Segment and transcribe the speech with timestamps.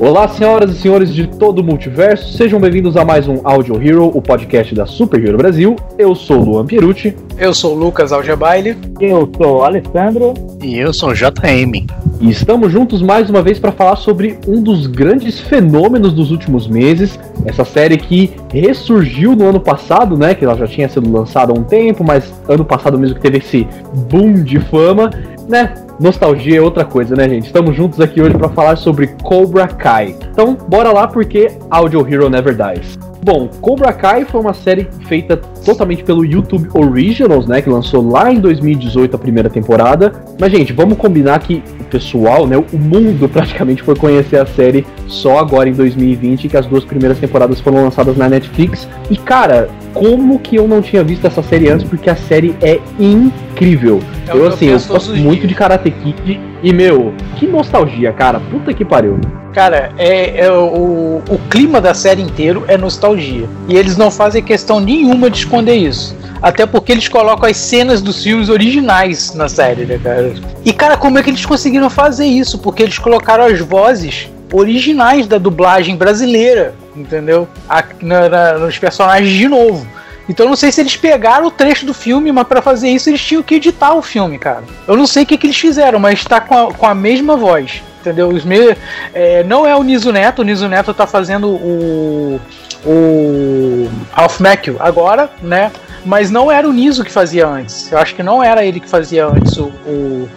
[0.00, 4.06] Olá, senhoras e senhores de todo o multiverso, sejam bem-vindos a mais um Audio Hero,
[4.06, 5.76] o podcast da Super Hero Brasil.
[5.98, 7.14] Eu sou o Luan Pierucci.
[7.36, 8.78] Eu sou o Lucas Algebaile.
[8.98, 10.32] Eu sou o Alessandro.
[10.62, 11.86] E eu sou o JM.
[12.18, 16.66] E estamos juntos mais uma vez para falar sobre um dos grandes fenômenos dos últimos
[16.66, 17.18] meses.
[17.44, 20.34] Essa série que ressurgiu no ano passado, né?
[20.34, 23.36] Que ela já tinha sido lançada há um tempo, mas ano passado mesmo que teve
[23.36, 23.68] esse
[24.10, 25.10] boom de fama,
[25.46, 25.74] né?
[26.00, 27.44] Nostalgia é outra coisa, né, gente?
[27.44, 30.16] Estamos juntos aqui hoje para falar sobre Cobra Kai.
[30.32, 32.98] Então, bora lá porque Audio Hero Never Dies.
[33.22, 38.32] Bom, Cobra Kai foi uma série feita totalmente pelo YouTube Originals, né, que lançou lá
[38.32, 40.10] em 2018 a primeira temporada.
[40.40, 45.38] Mas gente, vamos combinar que pessoal, né, o mundo praticamente foi conhecer a série só
[45.38, 48.88] agora em 2020, que as duas primeiras temporadas foram lançadas na Netflix.
[49.10, 51.86] E cara, como que eu não tinha visto essa série antes?
[51.86, 54.00] Porque a série é incrível.
[54.28, 58.40] É eu assim, eu gosto muito de Karate Kid e meu, que nostalgia, cara.
[58.50, 59.18] Puta que pariu.
[59.52, 63.48] Cara, é, é o, o clima da série inteiro é nostalgia.
[63.68, 66.16] E eles não fazem questão nenhuma de esconder isso.
[66.42, 70.34] Até porque eles colocam as cenas dos filmes originais na série, né, cara?
[70.64, 72.58] E, cara, como é que eles conseguiram fazer isso?
[72.58, 77.46] Porque eles colocaram as vozes originais da dublagem brasileira, entendeu?
[77.68, 79.86] A, na, na, nos personagens de novo.
[80.28, 83.10] Então eu não sei se eles pegaram o trecho do filme, mas para fazer isso
[83.10, 84.62] eles tinham que editar o filme, cara.
[84.86, 87.36] Eu não sei o que, que eles fizeram, mas tá com a, com a mesma
[87.36, 87.82] voz.
[88.00, 88.28] Entendeu?
[88.28, 88.76] Os me...
[89.12, 92.40] É, não é o Niso Neto, o Niso Neto tá fazendo o.
[92.82, 95.70] O Alf Macchio agora, né?
[96.04, 97.90] Mas não era o Niso que fazia antes.
[97.92, 100.28] Eu acho que não era ele que fazia antes o, o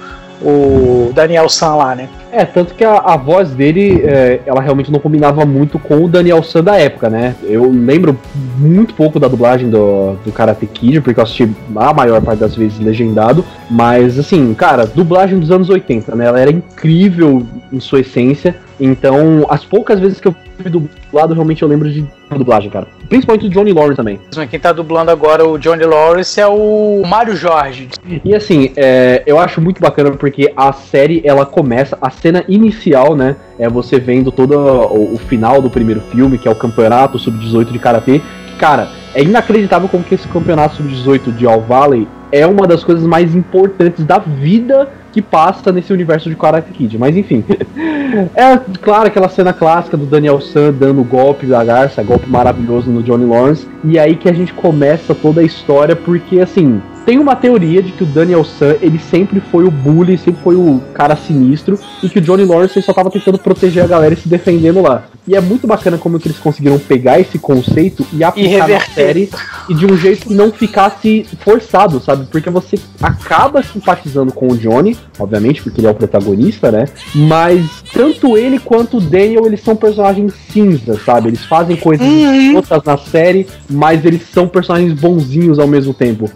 [0.43, 2.09] o Daniel San lá, né?
[2.31, 6.07] É, tanto que a, a voz dele, é, ela realmente não combinava muito com o
[6.07, 7.35] Daniel San da época, né?
[7.43, 8.19] Eu lembro
[8.57, 12.55] muito pouco da dublagem do, do Karate Kid, porque eu assisti a maior parte das
[12.55, 16.25] vezes legendado, mas assim, cara, dublagem dos anos 80, né?
[16.25, 20.69] Ela era incrível em sua essência, então as poucas vezes que eu vi
[21.13, 22.03] dublado, realmente eu lembro de
[22.35, 22.87] dublagem, cara.
[23.07, 24.19] Principalmente o Johnny Lawrence também.
[24.49, 27.89] Quem tá dublando agora o Johnny Lawrence é o Mário Jorge.
[28.25, 33.15] E assim, é, eu acho muito bacana porque a série ela começa, a cena inicial,
[33.15, 33.35] né?
[33.59, 37.71] É você vendo todo o, o final do primeiro filme, que é o campeonato sub-18
[37.71, 38.19] de karatê.
[38.57, 43.05] Cara, é inacreditável como que esse campeonato sub-18 de All Valley é uma das coisas
[43.05, 46.97] mais importantes da vida que passa nesse universo de Karate Kid.
[46.97, 47.45] Mas enfim.
[48.33, 52.89] é claro aquela cena clássica do Daniel San dando o golpe da garça, golpe maravilhoso
[52.89, 53.67] no Johnny Lawrence.
[53.83, 57.91] E aí que a gente começa toda a história, porque assim, tem uma teoria de
[57.91, 62.09] que o Daniel San, ele sempre foi o bully, sempre foi o cara sinistro, e
[62.09, 65.03] que o Johnny Lawrence só tava tentando proteger a galera e se defendendo lá.
[65.27, 68.79] E é muito bacana como que eles conseguiram pegar esse conceito e aplicar e na
[68.81, 69.29] série
[69.69, 72.25] e de um jeito que não ficasse forçado, sabe?
[72.29, 76.85] Porque você acaba simpatizando com o Johnny, obviamente, porque ele é o protagonista, né?
[77.15, 81.29] Mas tanto ele quanto o Daniel, eles são personagens cinza, sabe?
[81.29, 82.55] Eles fazem coisas uhum.
[82.57, 86.29] outras na série, mas eles são personagens bonzinhos ao mesmo tempo.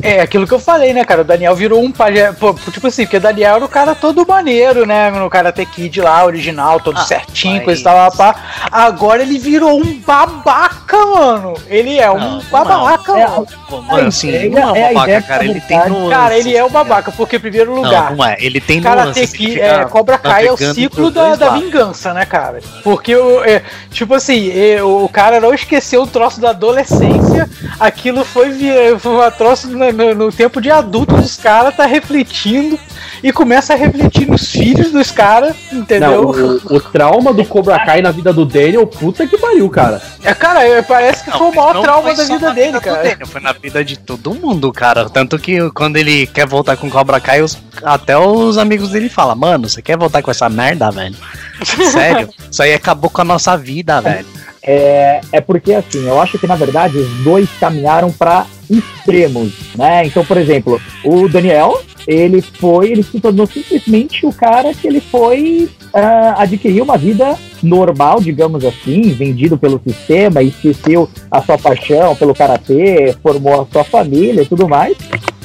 [0.00, 1.22] É, aquilo que eu falei, né, cara?
[1.22, 2.32] O Daniel virou um pajé.
[2.72, 5.10] Tipo assim, porque o Daniel era o cara todo maneiro, né?
[5.10, 8.68] No Karate Kid lá, original, todo ah, certinho, coisa e tal, pá.
[8.70, 11.54] Agora ele virou um babaca, mano.
[11.68, 13.20] Ele é um não, babaca, não.
[13.20, 13.46] mano.
[13.48, 15.44] É, mano, assim, não é um babaca, cara.
[15.44, 16.10] Ele tem nuances.
[16.10, 18.10] Cara, ele é um babaca, porque, em primeiro lugar.
[18.10, 18.36] Não, não é.
[18.40, 22.60] Ele tem Karate Kid, é, Cobra Kai é o ciclo da, da vingança, né, cara?
[22.82, 27.48] Porque, é, tipo assim, é, o cara não esqueceu o troço da adolescência.
[27.78, 28.52] Aquilo foi,
[28.98, 32.78] foi um troço no, no, no tempo de adulto dos caras tá refletindo
[33.22, 36.22] e começa a refletir nos filhos dos caras, entendeu?
[36.22, 40.02] Não, o, o, trauma do Cobra Kai na vida do Daniel, puta que pariu, cara.
[40.24, 43.02] É, cara, é, parece que não, foi o maior trauma da vida dele, vida cara.
[43.02, 45.08] Daniel, foi na vida de todo mundo, cara.
[45.08, 49.08] Tanto que quando ele quer voltar com o Cobra Kai, os, até os amigos dele
[49.08, 51.16] falam, mano, você quer voltar com essa merda, velho?
[51.92, 52.28] Sério?
[52.50, 54.26] Isso aí acabou com a nossa vida, velho.
[54.62, 60.06] É, é porque, assim, eu acho que na verdade os dois caminharam para extremos, né?
[60.06, 65.00] Então, por exemplo, o Daniel, ele foi, ele se tornou simplesmente o cara que ele
[65.00, 72.14] foi uh, adquirir uma vida normal, digamos assim, vendido pelo sistema, esqueceu a sua paixão
[72.14, 74.96] pelo karatê, formou a sua família e tudo mais.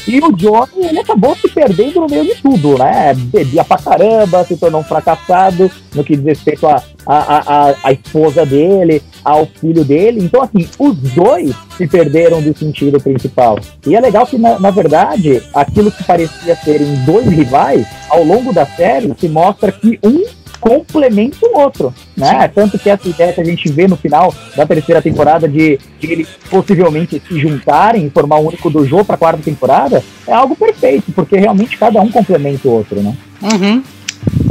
[0.07, 3.13] E o Johnny, ele acabou se perdendo no meio de tudo, né?
[3.13, 7.91] Bebia pra caramba, se tornou um fracassado no que diz respeito à a, a, a,
[7.91, 10.23] esposa dele, ao filho dele.
[10.23, 13.59] Então, assim, os dois se perderam do sentido principal.
[13.85, 18.53] E é legal que, na, na verdade, aquilo que parecia serem dois rivais, ao longo
[18.53, 20.23] da série, se mostra que um
[20.63, 22.47] complementa o outro, né?
[22.47, 26.11] Tanto que essa ideia que a gente vê no final da terceira temporada de, de
[26.11, 30.55] eles possivelmente se juntarem e formar um único dojo para a quarta temporada é algo
[30.55, 33.13] perfeito, porque realmente cada um complementa o outro, né?
[33.41, 33.83] Uhum.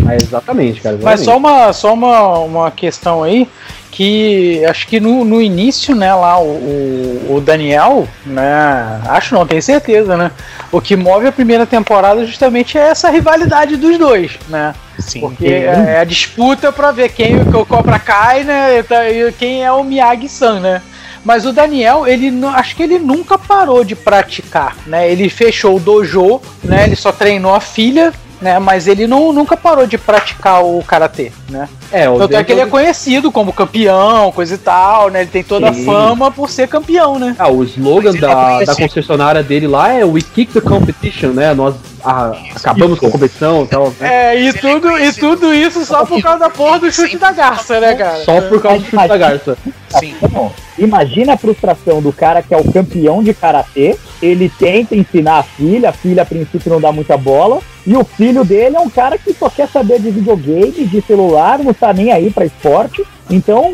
[0.07, 0.99] É, exatamente, cara.
[1.03, 1.25] Mas exatamente.
[1.25, 3.49] só uma, só uma, uma questão aí,
[3.93, 9.47] que acho que no, no início, né, lá, o, o, o Daniel, né, acho não,
[9.47, 10.31] tenho certeza, né,
[10.73, 15.21] o que move a primeira temporada justamente é essa rivalidade dos dois, né, Sim.
[15.21, 19.09] porque é a disputa pra ver quem o que o Cobra cai, né, e tá-
[19.11, 20.83] e quem é o Miyagi-san, né.
[21.23, 25.09] Mas o Daniel, ele acho que ele nunca parou de praticar, né?
[25.09, 26.83] Ele fechou o dojo, né?
[26.83, 28.59] Ele só treinou a filha, né?
[28.59, 31.69] Mas ele não, nunca parou de praticar o karatê, né?
[31.93, 35.21] É, o Tanto é que ele é conhecido como campeão, coisa e tal, né?
[35.21, 35.85] Ele tem toda a Sim.
[35.85, 37.37] fama por ser campeão, né?
[37.39, 38.77] Ah, o slogan é da, da conhecido.
[38.77, 41.53] concessionária dele lá é We kick the competition, né?
[41.53, 41.75] Nós
[42.05, 43.93] ah, acabamos com a competição e tal.
[44.01, 44.33] Né?
[44.35, 47.31] É, e é tudo, e tudo isso só por causa da porra do chute da
[47.31, 48.25] garça, né, cara?
[48.25, 49.57] Só por causa do chute da garça.
[50.01, 50.15] Sim.
[50.23, 55.39] Então, imagina a frustração do cara que é o campeão de karatê, ele tenta ensinar
[55.39, 58.81] a filha, a filha a princípio não dá muita bola, e o filho dele é
[58.81, 62.45] um cara que só quer saber de videogame, de celular, não tá nem aí pra
[62.45, 63.05] esporte.
[63.29, 63.73] Então,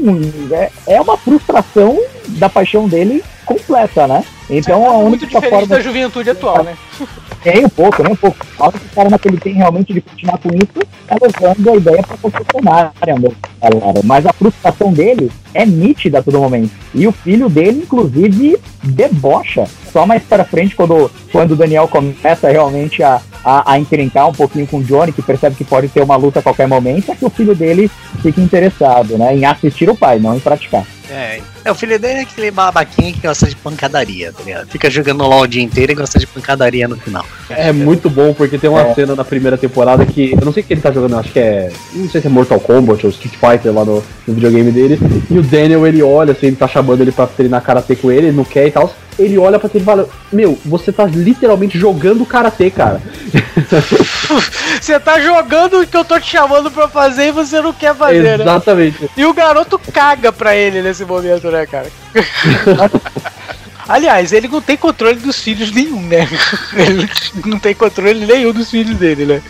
[0.50, 4.25] é, é uma frustração da paixão dele completa, né?
[4.49, 6.75] Então, a muito única diferente forma da juventude atual, né?
[7.44, 8.46] nem um pouco, nem um pouco.
[8.58, 12.02] A única forma que ele tem realmente de continuar com isso é levando a ideia
[12.02, 14.00] para concessionária, meu, galera.
[14.05, 16.70] Mas a frustração dele é nítida a todo momento.
[16.94, 19.67] E o filho dele, inclusive, debocha.
[19.93, 24.32] Só mais para frente, quando, quando o Daniel começa realmente a, a, a encrencar um
[24.32, 27.14] pouquinho com o Johnny, que percebe que pode ter uma luta a qualquer momento, é
[27.14, 27.90] que o filho dele
[28.23, 29.37] fica interessado, né?
[29.37, 30.85] Em assistir o pai, não em praticar.
[31.10, 34.69] É, é, o filho dele é aquele babaquinha que gosta de pancadaria, tá ligado?
[34.69, 37.25] Fica jogando LOL o dia inteiro e gosta de pancadaria no final.
[37.49, 38.94] É muito bom, porque tem uma É.
[38.94, 40.32] cena na primeira temporada que.
[40.32, 41.72] Eu não sei o que ele tá jogando, acho que é.
[41.94, 44.99] Não sei se é Mortal Kombat ou Street Fighter lá no, no videogame dele.
[45.31, 48.26] E o Daniel, ele olha, assim, ele tá chamando ele pra treinar karatê com ele,
[48.28, 48.93] ele não quer e tal.
[49.19, 53.03] Ele olha pra ele e fala: Meu, você tá literalmente jogando karatê, cara.
[54.81, 57.94] Você tá jogando o que eu tô te chamando pra fazer e você não quer
[57.97, 58.44] fazer, né?
[58.44, 59.11] Exatamente.
[59.17, 61.88] E o garoto caga pra ele nesse momento, né, cara?
[63.88, 66.29] Aliás, ele não tem controle dos filhos nenhum, né?
[66.76, 67.09] Ele
[67.47, 69.43] não tem controle nenhum dos filhos dele, né?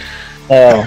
[0.48, 0.84] É,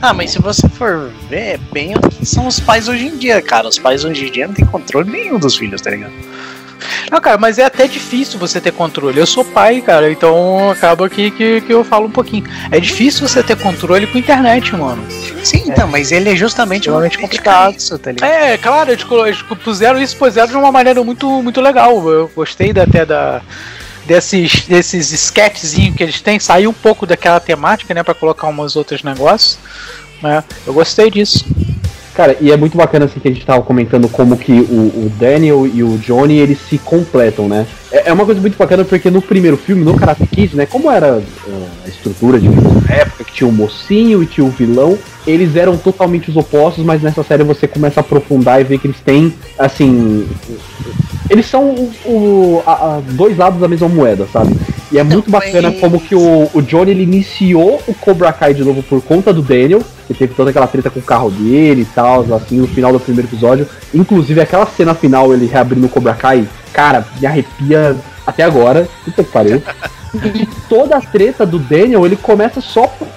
[0.00, 3.16] Ah, mas se você for ver, é bem o que são os pais hoje em
[3.16, 3.66] dia, cara.
[3.66, 6.12] Os pais hoje em dia não tem controle nenhum dos filhos, tá ligado?
[7.10, 9.18] Não, cara, mas é até difícil você ter controle.
[9.18, 12.44] Eu sou pai, cara, então acaba que, que, que eu falo um pouquinho.
[12.70, 15.04] É difícil você ter controle com internet, mano.
[15.44, 17.76] Sim, então, mas ele é justamente crítica complicado.
[17.76, 18.30] isso, tá ligado?
[18.30, 22.08] É, claro, eles eles puseram isso, puseram de uma maneira muito, muito legal.
[22.08, 23.40] Eu gostei da- até da.
[24.06, 28.76] Desses, desses sketchzinhos que eles têm, sair um pouco daquela temática, né, pra colocar umas
[28.76, 29.58] outros negócios.
[30.22, 30.44] Né?
[30.64, 31.44] Eu gostei disso.
[32.16, 35.12] Cara, e é muito bacana assim que a gente tava comentando como que o, o
[35.18, 37.66] Daniel e o Johnny eles se completam, né?
[37.92, 40.64] É, é uma coisa muito bacana porque no primeiro filme, no Karate Kid, né?
[40.64, 44.50] Como era uh, a estrutura de na época que tinha o mocinho e tinha o
[44.50, 44.96] vilão,
[45.26, 48.86] eles eram totalmente os opostos, mas nessa série você começa a aprofundar e ver que
[48.86, 50.26] eles têm, assim.
[51.28, 54.56] Eles são o, o- a- a- dois lados da mesma moeda, sabe?
[54.90, 58.64] E é muito bacana como que o, o Johnny ele iniciou o Cobra Kai de
[58.64, 61.84] novo por conta do Daniel, que teve toda aquela treta com o carro dele e
[61.84, 63.68] tal, assim, no final do primeiro episódio.
[63.94, 68.88] Inclusive aquela cena final, ele reabrindo o Cobra Kai, cara, me arrepia até agora.
[69.04, 69.62] Puta que pariu.
[70.14, 73.08] E toda a treta do Daniel, ele começa só por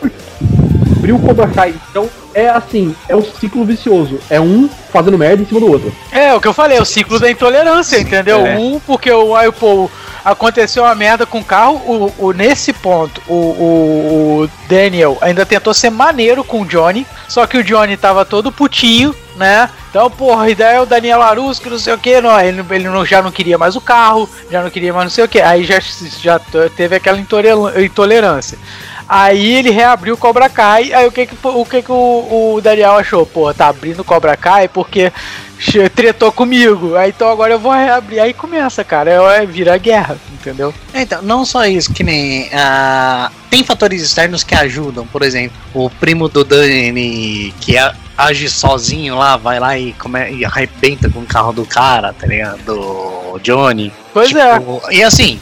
[1.00, 1.74] abrir o Cobra Kai.
[1.90, 4.20] Então é assim, é um ciclo vicioso.
[4.30, 5.94] É um fazendo merda em cima do outro.
[6.12, 8.46] É, o que eu falei, é o ciclo da intolerância, entendeu?
[8.46, 8.58] É.
[8.58, 9.90] Um, porque o, aí, pô,
[10.24, 15.46] aconteceu uma merda com o carro, o, o- nesse ponto, o, o- o Daniel ainda
[15.46, 19.70] tentou ser maneiro com o Johnny, só que o Johnny tava todo putinho, né?
[19.90, 22.90] Então, porra, e daí o Daniel Larus, que não sei o que, não, ele, ele
[22.90, 25.40] não, já não queria mais o carro, já não queria mais não sei o que,
[25.42, 25.80] aí já,
[26.20, 26.40] já
[26.76, 27.18] teve aquela
[27.78, 28.58] intolerância.
[29.10, 30.94] Aí ele reabriu o Cobra Kai.
[30.94, 33.26] Aí o que que, o, que que o, o Daniel achou?
[33.26, 35.12] Pô, tá abrindo o Cobra Kai porque
[35.96, 36.96] tretou comigo.
[36.96, 38.20] Aí então agora eu vou reabrir.
[38.20, 39.10] Aí começa, cara.
[39.10, 40.72] É, é, vira guerra, entendeu?
[40.94, 42.50] Então, não só isso, que nem.
[42.54, 48.48] ah, tem fatores externos que ajudam, por exemplo, o primo do Danny que a- age
[48.48, 52.60] sozinho lá, vai lá e, come, e arrebenta com o carro do cara, tá ligado?
[52.64, 53.92] Do Johnny.
[54.14, 54.60] Pois é.
[54.60, 55.40] Tipo, E assim,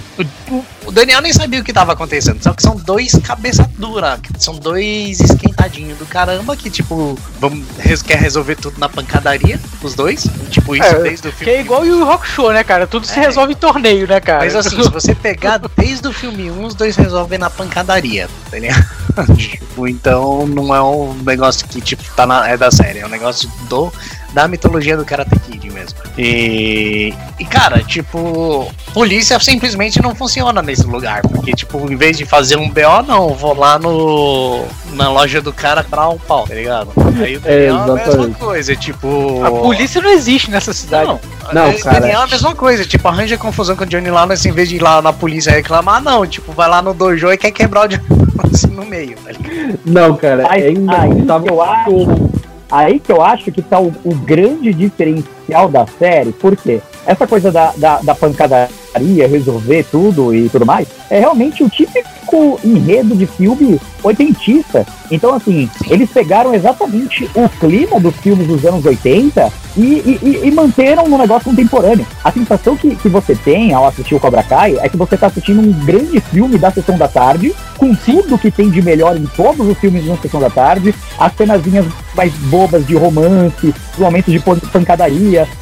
[0.50, 2.42] o, o Daniel nem sabia o que tava acontecendo.
[2.42, 4.18] Só que são dois cabeça dura.
[4.22, 7.66] que São dois esquentadinhos do caramba que, tipo, vamos,
[8.02, 10.26] quer resolver tudo na pancadaria, os dois.
[10.50, 11.54] Tipo, isso É, desde o Que filme.
[11.54, 12.88] é igual o Rock Show, né, cara?
[12.88, 13.24] Tudo se É.
[13.24, 14.40] resolve em torneio, né, cara?
[14.46, 18.58] Mas assim, se você pegar desde o filme 1, os dois resolvem na pancadaria, tá
[18.58, 18.88] ligado?
[19.36, 23.10] Tipo, então não é um negócio que, tipo, tá na, é da série, é um
[23.10, 23.92] negócio do,
[24.32, 25.98] da mitologia do Karate Kid mesmo.
[26.18, 32.26] E, e, cara, tipo, polícia simplesmente não funciona nesse lugar, porque, tipo, em vez de
[32.26, 36.54] fazer um BO, não, vou lá no, na loja do cara pra um pau, tá
[36.54, 36.90] ligado?
[37.22, 38.40] Aí o Daniel é, a mesma exatamente.
[38.40, 39.44] coisa, tipo...
[39.44, 41.08] A polícia não existe nessa cidade.
[41.08, 41.20] Não,
[41.54, 42.08] Não, esse cara.
[42.08, 44.82] É a mesma coisa, tipo, arranja confusão com o Johnny Lawrence em vez de ir
[44.82, 48.04] lá na polícia reclamar, não, tipo, vai lá no dojo e quer quebrar o Johnny
[48.38, 49.80] Lawrence no meio, tá ligado?
[49.86, 51.44] Não, cara, Aí, é aí inacreditável.
[51.44, 52.30] que eu acho,
[52.72, 55.37] aí que eu acho que tá o, o grande diferencial
[55.72, 61.20] da série, porque essa coisa da, da, da pancadaria, resolver tudo e tudo mais, é
[61.20, 64.86] realmente o típico enredo de filme oitentista.
[65.10, 70.52] Então, assim, eles pegaram exatamente o clima dos filmes dos anos 80 e, e, e-
[70.52, 72.06] manteram no negócio contemporâneo.
[72.24, 75.28] A sensação que, que você tem ao assistir o Cobra Kai é que você está
[75.28, 79.26] assistindo um grande filme da Sessão da Tarde, com tudo que tem de melhor em
[79.28, 81.86] todos os filmes da Sessão da Tarde, as cenazinhas
[82.16, 84.60] mais bobas de romance, os momentos de pan-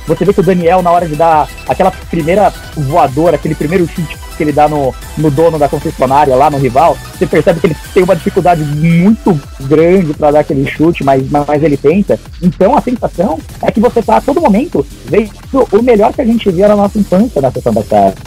[0.07, 4.17] Você vê que o Daniel, na hora de dar aquela primeira voadora, aquele primeiro chute
[4.35, 7.75] que ele dá no, no dono da concessionária lá no rival, você percebe que ele
[7.93, 12.19] tem uma dificuldade muito grande para dar aquele chute, mas, mas ele tenta.
[12.41, 15.31] Então a sensação é que você tá a todo momento vendo
[15.71, 18.17] o melhor que a gente via na nossa infância na sessão da tarde.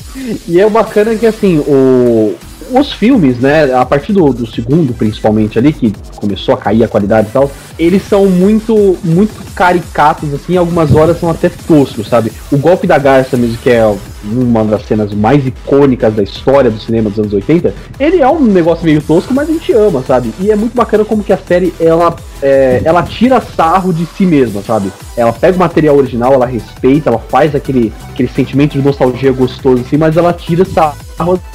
[0.47, 2.35] E é bacana que assim, o,
[2.71, 6.89] os filmes, né, a partir do, do segundo, principalmente ali, que começou a cair a
[6.89, 12.33] qualidade e tal, eles são muito, muito caricatos, assim, algumas horas são até toscos, sabe?
[12.51, 13.85] O golpe da garça mesmo, que é
[14.25, 18.41] uma das cenas mais icônicas da história do cinema dos anos 80, ele é um
[18.41, 20.33] negócio meio tosco, mas a gente ama, sabe?
[20.41, 24.27] E é muito bacana como que a série, ela, é, ela tira sarro de si
[24.27, 24.93] mesma, sabe?
[25.17, 29.83] Ela pega o material original, ela respeita, ela faz aquele, aquele sentimento de nostalgia gostoso,
[29.83, 31.08] assim, mas ela tira sarro.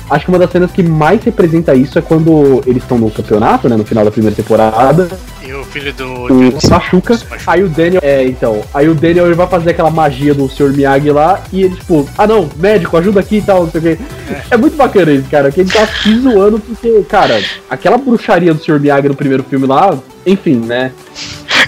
[0.09, 3.69] Acho que uma das cenas que mais representa isso é quando eles estão no campeonato,
[3.69, 5.09] né, no final da primeira temporada,
[5.45, 7.17] E o filho do o se machuca,
[7.47, 10.73] aí o Daniel, é, então, aí o Daniel ele vai fazer aquela magia do Sr.
[10.73, 13.83] Miyagi lá, e ele tipo, ah não, médico, ajuda aqui e tal, não sei o
[13.83, 13.97] quê.
[14.49, 18.63] É muito bacana isso, cara, que ele tá se zoando porque, cara, aquela bruxaria do
[18.63, 18.79] Sr.
[18.79, 20.91] Miyagi no primeiro filme lá, enfim, né,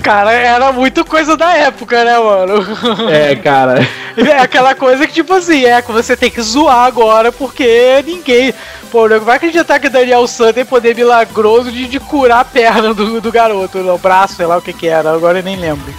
[0.02, 2.66] Cara, era muito coisa da época, né, mano?
[3.10, 3.88] é, cara,
[4.18, 8.54] É aquela coisa que, tipo assim, é que você tem que zoar agora, porque ninguém.
[8.92, 12.94] Pô, não vai acreditar que Daniel San tem poder milagroso de, de curar a perna
[12.94, 15.94] do, do garoto, o braço, sei lá o que que era, agora eu nem lembro.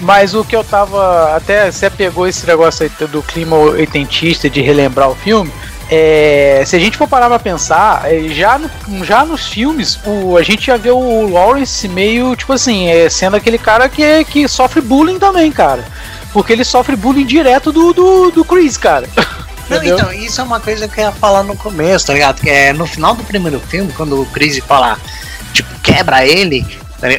[0.00, 1.36] Mas o que eu tava.
[1.36, 5.52] Até você pegou esse negócio aí do clima oitentista de relembrar o filme.
[5.90, 10.36] É, se a gente for parar pra pensar, é, já, no- já nos filmes, o,
[10.36, 14.48] a gente já vê o Lawrence meio, tipo assim, é, sendo aquele cara que, que
[14.48, 15.84] sofre bullying também, cara.
[16.32, 19.08] Porque ele sofre bullying direto do, do, do Chris, cara.
[19.68, 19.96] Não, Entendeu?
[19.98, 22.40] então, isso é uma coisa que eu ia falar no começo, tá ligado?
[22.40, 24.98] Que é no final do primeiro filme, quando o Chris fala,
[25.52, 26.66] tipo, quebra ele?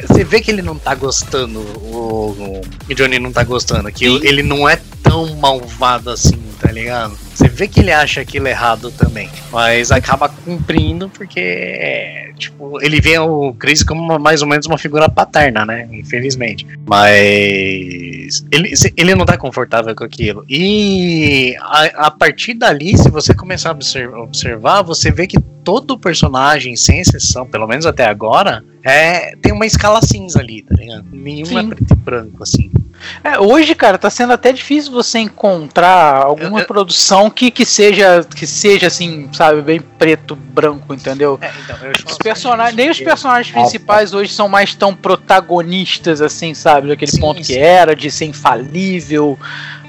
[0.06, 4.20] Você vê que ele não tá gostando, o, o Johnny não tá gostando, que Sim.
[4.22, 7.16] ele não é tão malvado assim, tá ligado?
[7.34, 13.00] Você vê que ele acha aquilo errado também, mas acaba cumprindo porque, é, tipo, ele
[13.00, 15.86] vê o Chris como uma- mais ou menos uma figura paterna, né?
[15.92, 16.66] Infelizmente.
[16.86, 20.44] Mas ele, ele não tá confortável com aquilo.
[20.48, 25.98] E a, a partir dali, se você começar a obser- observar, você vê que todo
[25.98, 31.04] personagem, sem exceção, pelo menos até agora, é, tem uma escala cinza ali, tá ligado?
[31.12, 31.66] Nenhuma Sim.
[31.66, 32.70] é preto e branco, assim.
[33.22, 37.64] É, hoje, cara, tá sendo até difícil você encontrar alguma Eu- eu- produção que, que
[37.66, 41.38] seja que seja assim, sabe, bem preto, branco, entendeu?
[41.42, 41.76] É, então,
[42.10, 46.88] Os personagens, nem os personagens principais hoje são mais tão protagonistas assim, sabe?
[46.88, 47.58] Daquele Sim, ponto que sim.
[47.58, 49.38] era de ser infalível.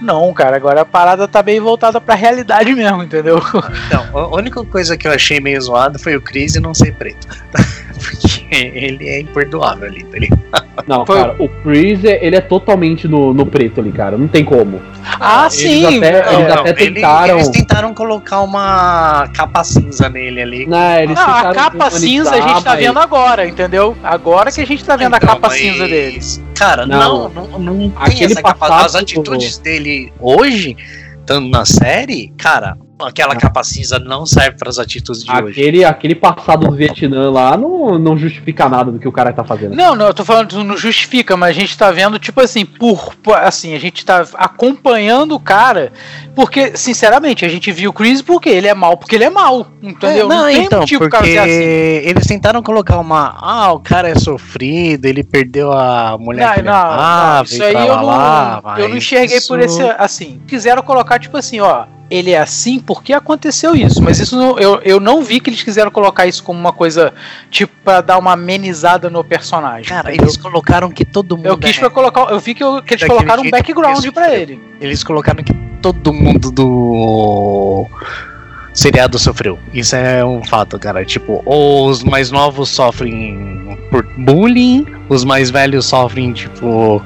[0.01, 3.41] Não, cara, agora a parada tá bem voltada pra realidade mesmo, entendeu?
[3.87, 6.93] Então, a única coisa que eu achei meio zoado foi o Chris e não ser
[6.93, 7.27] preto.
[7.97, 10.39] Porque ele é imperdoável ali, tá ligado?
[10.87, 14.27] não, Foi- cara, o Chris, é- ele é totalmente no, no preto ali, cara, não
[14.27, 14.79] tem como.
[15.19, 15.97] Ah, eles sim!
[15.97, 16.61] até- não, eles não.
[16.61, 20.65] até tentaram- eles tentaram colocar uma capa cinza nele ali.
[20.67, 23.97] Não, eles Não, a tentaram capa cinza a gente tá mas- vendo agora, entendeu?
[24.03, 26.43] Agora que a gente tá vendo a Então, capa mas, cinza deles.
[26.57, 27.29] Cara, Não.
[27.29, 28.55] não, não, não tem Aquele essa capa.
[28.55, 30.75] passado As atitudes dele hoje,
[31.19, 35.51] estando na série, cara, aquela capa cinza não serve para as atitudes de hoje.
[35.59, 39.43] Aquele, aquele passado do Vietnã lá não, não justifica nada do que o cara tá
[39.43, 39.75] fazendo.
[39.75, 43.15] Não, não, eu tô falando, não justifica, mas a gente tá vendo, tipo assim, por,
[43.15, 45.91] por- assim, a gente tá acompanhando o cara,
[46.35, 49.67] porque, sinceramente, a gente viu o Chris porque ele é mal, porque ele é mal,
[49.81, 50.25] entendeu?
[50.31, 51.39] É, não, tem então, motivo pro cara porque ser
[51.99, 52.09] assim.
[52.09, 53.35] eles tentaram colocar uma.
[53.39, 57.45] Ah, o cara é sofrido, ele perdeu a mulher que Não, ele não, não, amava
[57.45, 60.41] isso aí eu tralalá, não, eu não enxerguei por isso- esse assim.
[60.47, 64.79] Quiseram colocar tipo assim, ó, ele é assim porque aconteceu isso, mas isso não- eu,
[64.83, 67.13] eu não vi que eles quiseram colocar isso como uma coisa
[67.51, 69.89] tipo pra dar uma amenizada no personagem.
[69.89, 70.25] Cara, entendeu?
[70.25, 71.45] eles colocaram que todo mundo.
[71.47, 74.03] eu quis é- pra colocar, eu vi que, eu- que eles Daquele colocaram um background
[74.05, 74.33] sofreu.
[74.33, 74.61] ele.
[74.79, 77.85] Eles colocaram que todo mundo do
[78.73, 79.57] seriado sofreu.
[79.73, 81.03] Isso é um fato, cara.
[81.03, 87.01] Tipo, os mais novos sofrem por bullying, os mais velhos sofrem, tipo,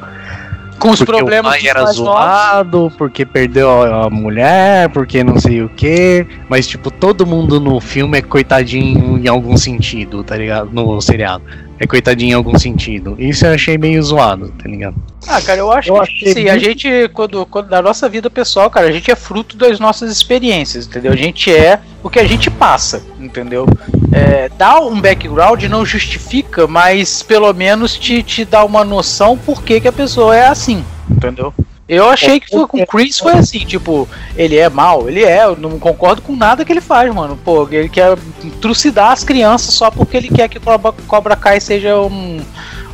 [0.82, 2.12] Com os porque problemas o pai era mais novos.
[2.12, 6.26] zoado, porque perdeu a mulher, porque não sei o que.
[6.50, 10.72] Mas, tipo, todo mundo no filme é coitadinho em algum sentido, tá ligado?
[10.72, 11.44] No seriado.
[11.84, 13.16] É coitadinho em algum sentido.
[13.18, 14.96] Isso eu achei meio zoado, tá ligado?
[15.28, 18.30] Ah, cara, eu acho Eu que sim, a muito- gente, quando, quando na nossa vida
[18.30, 21.12] pessoal, cara, a gente é fruto das nossas experiências, entendeu?
[21.12, 23.66] A gente é o que a gente passa, entendeu?
[24.12, 29.64] É, dá um background não justifica, mas pelo menos te, te dá uma noção por
[29.64, 31.52] que, que a pessoa é assim, entendeu?
[31.92, 34.08] Eu achei que foi, com o Chris foi assim, tipo,
[34.38, 37.38] ele é mal, ele é, eu não concordo com nada que ele faz, mano.
[37.44, 38.18] Pô, ele quer
[38.62, 42.40] trucidar as crianças só porque ele quer que Cobra, Cobra Kai seja um,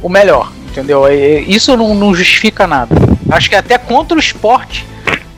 [0.01, 1.03] o melhor, entendeu?
[1.47, 2.95] Isso não, não justifica nada.
[3.29, 4.83] Acho que é até contra o esporte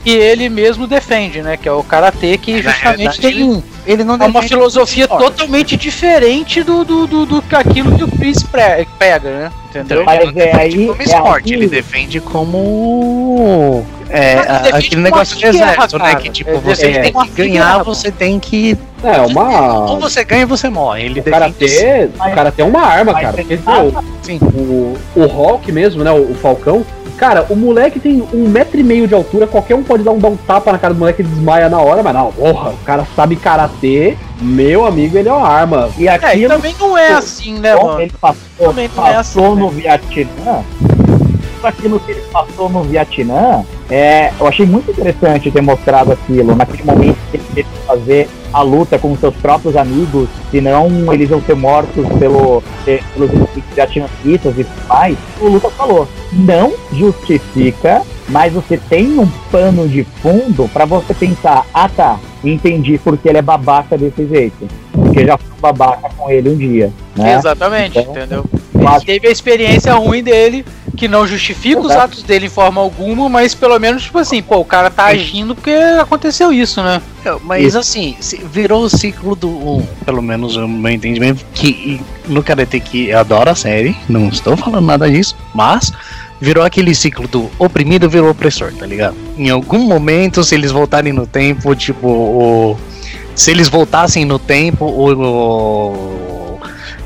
[0.05, 1.57] que ele mesmo defende, né?
[1.57, 3.63] Que é o karatê, que justamente tem Ele
[3.97, 8.43] não é uma filosofia totalmente diferente do, do, do, do que aquilo que o Chris
[8.43, 9.51] pre- pega, né?
[9.69, 10.03] Entendeu?
[10.03, 11.69] Mas Ele não defende é aí- como é esporte, ele aquilo.
[11.71, 13.85] defende como.
[14.09, 16.05] É, a- aquele negócio de exército, né?
[16.05, 16.15] cara.
[16.19, 18.77] Que tipo, Ele você defende tem que ganhar, guerra, você tem que.
[19.03, 19.99] É, Ou uma.
[19.99, 21.03] você ganha ou você morre.
[21.05, 23.33] Ele O defende karatê, o karatê é uma arma, cara.
[23.37, 23.93] Porque, sabe-
[24.23, 24.39] Sim.
[24.41, 26.11] o, o Hulk mesmo, né?
[26.11, 26.83] O, o Falcão.
[27.19, 30.19] Cara, o moleque tem um metro e meio de altura, qualquer um pode dar um,
[30.19, 32.77] dar um tapa na cara do moleque e desmaia na hora, mas não, porra, o
[32.85, 35.89] cara sabe karatê, meu amigo, ele é uma arma.
[35.97, 37.99] E É, e também não é assim, né, mano?
[38.01, 40.98] ele passou, Também não é passou assim, no Vietnã, tudo
[41.67, 46.83] aquilo que ele passou no Vietnã, é, eu achei muito interessante ter mostrado aquilo, naquele
[46.83, 51.41] momento que ele teve que fazer a luta com seus próprios amigos, senão eles iam
[51.41, 53.29] ser mortos pelo, pe- pelos
[53.75, 55.17] vietnamitas e tudo mais.
[55.39, 61.65] O Lucas falou, não justifica, mas você tem um pano de fundo pra você pensar,
[61.73, 64.67] ah tá, entendi porque ele é babaca desse jeito.
[64.91, 67.35] Porque já fui babaca com ele um dia, né?
[67.35, 68.45] Exatamente, Então, entendeu?
[68.81, 70.65] Ele teve a experiência ruim dele,
[70.97, 72.01] que não justifica os Exato.
[72.05, 75.55] atos dele em forma alguma, mas pelo menos, tipo assim, pô, o cara tá agindo
[75.55, 77.01] porque aconteceu isso, né?
[77.43, 79.81] Mas assim, se- virou o ciclo do.
[80.05, 84.57] Pelo menos o meu entendimento, que no Karate Kid eu adoro a série, não estou
[84.57, 85.91] falando nada disso, mas
[86.41, 89.15] virou aquele ciclo do oprimido virou opressor, tá ligado?
[89.37, 92.77] Em algum momento, se eles voltarem no tempo, tipo, o.
[93.35, 96.28] Se eles voltassem no tempo, o.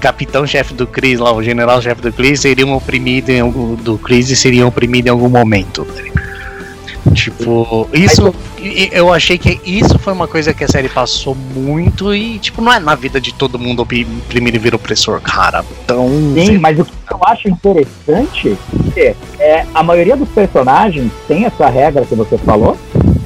[0.03, 4.35] capitão-chefe do Chris lá, o general-chefe do Chris, seriam oprimidos em algum, do Chris e
[4.35, 5.85] seriam oprimidos em algum momento.
[5.85, 7.13] tá?
[7.13, 11.35] Tipo, isso e- e eu achei que isso foi uma coisa que a série passou
[11.35, 15.63] muito e, tipo, não é na vida de todo mundo opri- primeiro vira opressor, cara.
[15.83, 16.07] Então.
[16.33, 18.57] Sim, mas o que eu acho interessante
[18.95, 22.77] é, é a maioria dos personagens tem essa regra que você falou,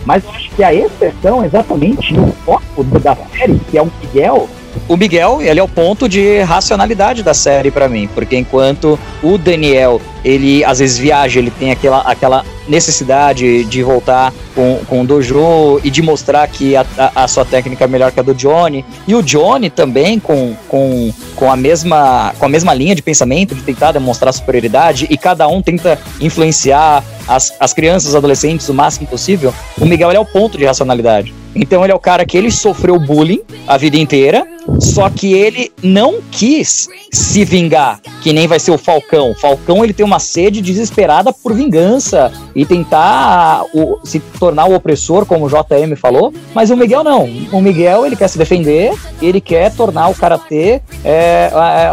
[0.05, 3.91] mas eu acho que a exceção é exatamente o foco da série, que é o
[4.01, 4.49] Miguel,
[4.87, 9.37] O Miguel, ele é o ponto de racionalidade da série pra mim, porque enquanto o
[9.37, 15.05] Daniel, ele às vezes viaja, ele tem aquela, aquela necessidade de voltar com, com o
[15.05, 18.33] dojo e de mostrar que a, a, a sua técnica é melhor que a do
[18.33, 23.01] Johnny, e o Johnny também com, com, com, a mesma, com a mesma linha de
[23.01, 28.67] pensamento, de tentar demonstrar superioridade, e cada um tenta influenciar as, as crianças, os adolescentes
[28.67, 31.33] o máximo possível, o Miguel é o ponto de racionalidade.
[31.55, 34.45] Então ele é o cara que ele sofreu bullying a vida inteira,
[34.79, 39.33] só que ele não quis se vingar, que nem vai ser o Falcão.
[39.33, 45.25] Falcão ele tem uma sede desesperada por vingança e tentar o- se tornar o opressor,
[45.25, 46.33] como o JM falou.
[46.53, 47.23] Mas o Miguel não.
[47.51, 51.49] O Miguel ele quer se defender, ele quer tornar o karatê é,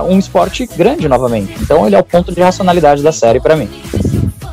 [0.09, 1.55] um esporte grande novamente.
[1.61, 3.69] Então ele é o ponto de racionalidade da série pra mim.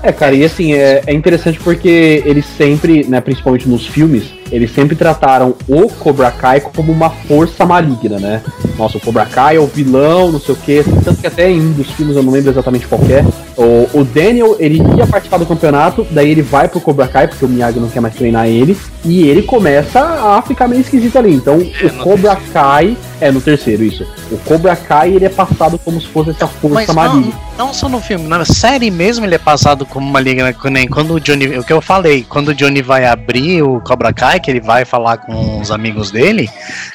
[0.03, 4.73] É, cara, e assim, é, é interessante porque eles sempre, né, principalmente nos filmes, eles
[4.73, 8.41] sempre trataram o Cobra Kai como uma força maligna, né?
[8.79, 10.83] nossa, o Cobra Kai é o vilão, não sei o que.
[11.05, 13.23] Tanto que até em um dos filmes, eu não lembro exatamente qual é,
[13.57, 17.45] o, o Daniel, ele ia participar do campeonato, daí ele vai pro Cobra Kai, porque
[17.45, 21.33] o Miyagi não quer mais treinar ele, e ele começa a ficar meio esquisito ali.
[21.33, 24.05] Então, É, o Cobra Kai, é no terceiro isso.
[24.31, 27.33] O Cobra Kai, ele é passado como se fosse essa força Mas maligna.
[27.57, 30.87] não, não só no filme, na série mesmo ele é passado como maligna, que nem
[30.87, 34.39] quando o Johnny, o que eu falei, quando o Johnny vai abrir o Cobra Kai,
[34.39, 36.49] que ele vai falar com os amigos dele,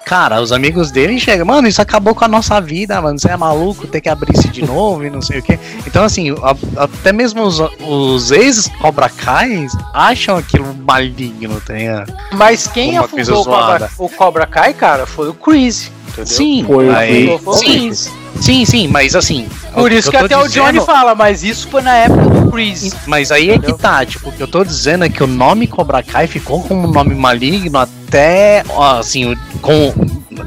[0.05, 3.37] cara, os amigos dele chegam, mano, isso acabou com a nossa vida, mano, você é
[3.37, 5.59] maluco, ter que abrir isso de novo e não sei o que.
[5.87, 12.13] Então, assim, a- até mesmo os, os ex-Cobra Kai acham aquilo maligno, tá ligado?
[12.33, 15.91] Mas quem afundou o Cobra, o Cobra Kai, cara, foi o Chris.
[16.09, 16.27] Entendeu?
[16.27, 18.11] Sim, Foi o aí- Foi o sim, Chris.
[18.41, 19.49] Sim, sim, mas assim.
[19.75, 22.51] Por isso que tô até o Johnny dizendo- fala, mas isso foi na época do
[22.51, 22.95] Chris.
[23.07, 23.77] Mas aí é Entendeu?
[23.77, 26.63] que tá, tipo, o que eu tô dizendo é que o nome Cobra Kai ficou
[26.63, 28.63] como um nome maligno até,
[28.99, 29.93] assim, o- com,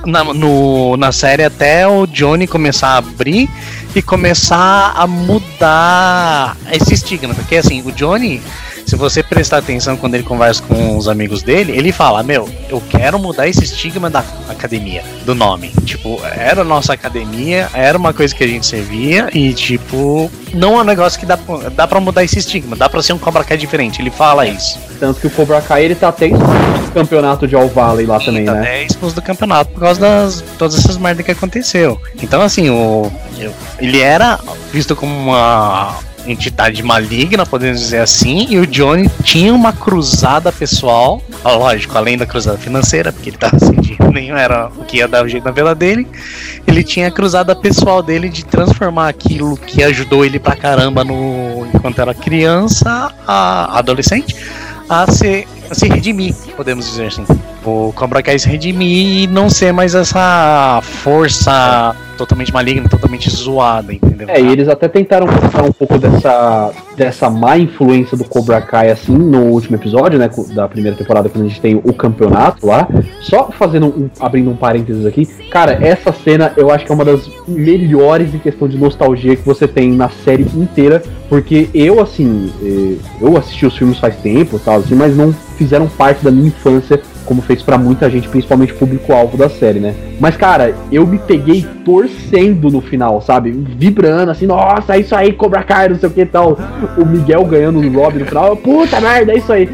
[0.05, 3.49] na, no, na série até o Johnny começar a abrir
[3.95, 5.05] e começar a
[5.69, 7.33] mudar esse estigma.
[7.33, 8.41] Porque assim, o Johnny,
[8.89, 12.81] se você prestar atenção quando ele conversa com os amigos dele, ele fala, meu, eu
[12.89, 15.71] quero mudar esse estigma da academia, do nome.
[15.85, 20.81] Tipo, era nossa academia, era uma coisa que a gente servia e, tipo, não é
[20.81, 23.43] um negócio que dá, pra- dá pra mudar esse estigma, dá pra ser um Cobra
[23.43, 24.01] Kai diferente.
[24.01, 24.79] Ele fala isso.
[24.99, 26.33] Tanto que o Cobra Kai, ele tá até em
[26.93, 28.59] campeonato de All Valley lá também, tá né?
[28.61, 32.01] até expulso do campeonato por causa das todas essas merdas que aconteceu.
[32.21, 33.11] Então, assim, o,
[33.79, 34.39] ele era
[34.73, 41.21] visto como uma entidade maligna, podemos dizer assim, e o Johnny tinha uma cruzada pessoal,
[41.43, 45.07] lógico, além da cruzada financeira, porque ele tava sem dinheiro nenhum, era o que ia
[45.07, 46.07] dar o jeito na vela dele,
[46.65, 51.67] ele tinha a cruzada pessoal dele de transformar aquilo que ajudou ele pra caramba no
[51.73, 54.35] enquanto era criança, a adolescente,
[54.87, 57.25] a se, a se redimir, podemos dizer assim.
[57.65, 63.93] O Cobra Kai se redimir e não ser mais essa força totalmente maligna, totalmente zoada,
[63.93, 64.27] entendeu?
[64.29, 68.91] É, e eles até tentaram mostrar um pouco dessa, dessa má influência do Cobra Kai,
[68.91, 72.87] assim, no último episódio, né, da primeira temporada, quando a gente tem o campeonato lá.
[73.21, 77.05] Só fazendo um, abrindo um parênteses aqui, cara, essa cena eu acho que é uma
[77.05, 82.51] das melhores em questão de nostalgia que você tem na série inteira, porque eu, assim,
[82.61, 86.47] eh, eu assisti os filmes faz tempo tal, assim, mas não fizeram parte da minha
[86.47, 89.93] infância como fez pra muita gente, principalmente o público-alvo da série, né?
[90.19, 93.51] Mas, cara, eu me peguei torcendo no final, sabe?
[93.51, 96.57] Vibrando, assim, nossa, é isso aí, Cobra Kai, não sei o que e tal.
[96.97, 99.69] O Miguel ganhando no lobby no final, puta merda, é isso aí.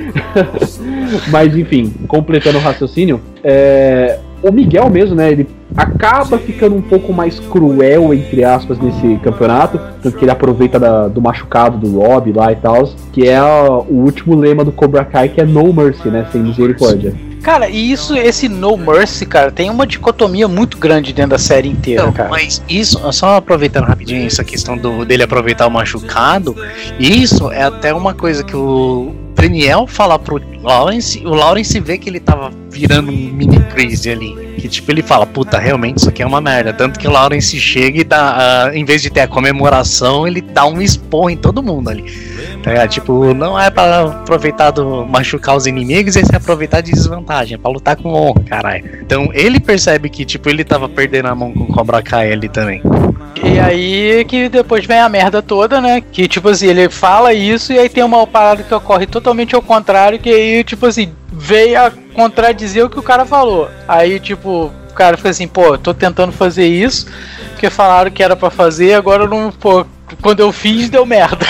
[1.31, 7.11] Mas, enfim, completando o raciocínio, é, o Miguel mesmo, né, ele acaba ficando um pouco
[7.11, 12.31] mais cruel, entre aspas, nesse campeonato, tanto que ele aproveita da- do machucado do Rob
[12.31, 15.73] lá e tal, que é a- o último lema do Cobra Kai, que é No
[15.73, 17.13] Mercy, né, sem misericórdia.
[17.41, 21.69] Cara, e isso, esse No Mercy, cara, tem uma dicotomia muito grande dentro da série
[21.69, 22.29] inteira, Não, cara.
[22.29, 26.55] mas isso, só aproveitando rapidinho essa questão do, dele aproveitar o machucado,
[26.99, 32.09] isso é até uma coisa que o Daniel fala pro Lawrence, o Lawrence vê que
[32.09, 34.55] ele tava virando um mini crazy ali.
[34.57, 36.73] Que tipo, ele fala, puta, realmente isso aqui é uma merda.
[36.73, 38.35] Tanto que o Lawrence chega e dá,
[38.67, 42.03] ah, em vez de ter a comemoração, ele dá um esporro em todo mundo ali.
[42.63, 42.89] Tá ligado?
[42.89, 47.57] Tipo, não é pra aproveitar do machucar os inimigos, é se aproveitar de desvantagem, é
[47.57, 48.99] pra lutar com honra, caralho.
[49.01, 52.49] Então ele percebe que, tipo, ele tava perdendo a mão com o Cobra Kai ali
[52.49, 52.81] também.
[53.43, 56.01] E aí que depois vem a merda toda, né?
[56.01, 59.61] Que tipo assim, ele fala isso e aí tem uma parada que ocorre totalmente ao
[59.61, 63.69] contrário, que aí, tipo assim, veio a contradizer o que o cara falou.
[63.87, 67.07] Aí, tipo, o cara fica assim, pô, tô tentando fazer isso,
[67.51, 69.85] porque falaram que era pra fazer, agora não, pô,
[70.21, 71.45] quando eu fiz deu merda.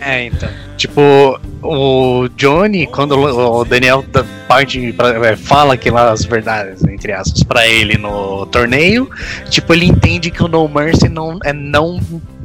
[0.00, 0.48] É, então.
[0.76, 7.42] Tipo, o Johnny, quando o Daniel da parte pra- é, fala aquelas verdades, entre aspas,
[7.42, 9.08] pra ele no torneio,
[9.48, 11.98] tipo, ele entende que o No Mercy não é não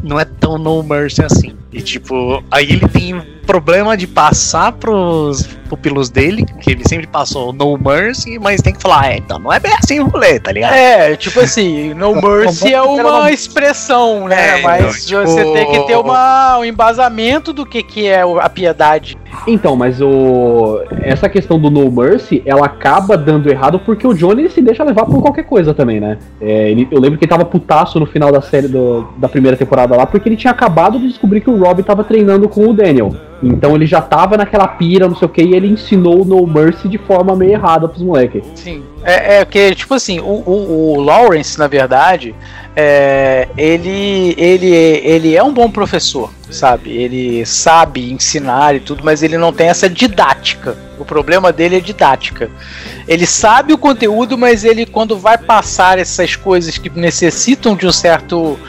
[0.03, 1.55] não é tão No Mercy assim.
[1.71, 7.53] E tipo, aí ele tem problema de passar pros pupilos dele, que ele sempre passou
[7.53, 10.51] No Mercy, mas tem que falar, é, então não é bem assim o rolê, tá
[10.51, 10.73] ligado?
[10.73, 14.59] É, tipo assim, No Mercy é uma expressão, né?
[14.59, 18.21] É, Mas então, você tipo- tem que ter uma, um embasamento do que, que é
[18.21, 19.17] a piedade.
[19.47, 24.49] Então, mas o essa questão do No Mercy, ela acaba dando errado porque o Johnny
[24.49, 26.17] se deixa levar por qualquer coisa também, né?
[26.39, 29.57] É, ele- eu lembro que ele tava putaço no final da série do- da primeira
[29.57, 32.73] temporada lá, porque ele tinha acabado de descobrir que o Rob tava treinando com o
[32.73, 33.11] Daniel.
[33.41, 36.45] Então ele já tava naquela pira, não sei o que, e ele ensinou o No
[36.45, 38.43] Mercy de forma meio errada pros moleques.
[38.55, 38.83] Sim.
[39.03, 42.35] É, é que, tipo assim, o, o, o Lawrence, na verdade,
[42.75, 46.91] é, ele, ele, ele é um bom professor, sabe?
[46.91, 50.77] Ele sabe ensinar e tudo, mas ele não tem essa didática.
[50.99, 52.51] O problema dele é didática.
[53.07, 57.91] Ele sabe o conteúdo, mas ele, quando vai passar essas coisas que necessitam de um
[57.91, 58.59] certo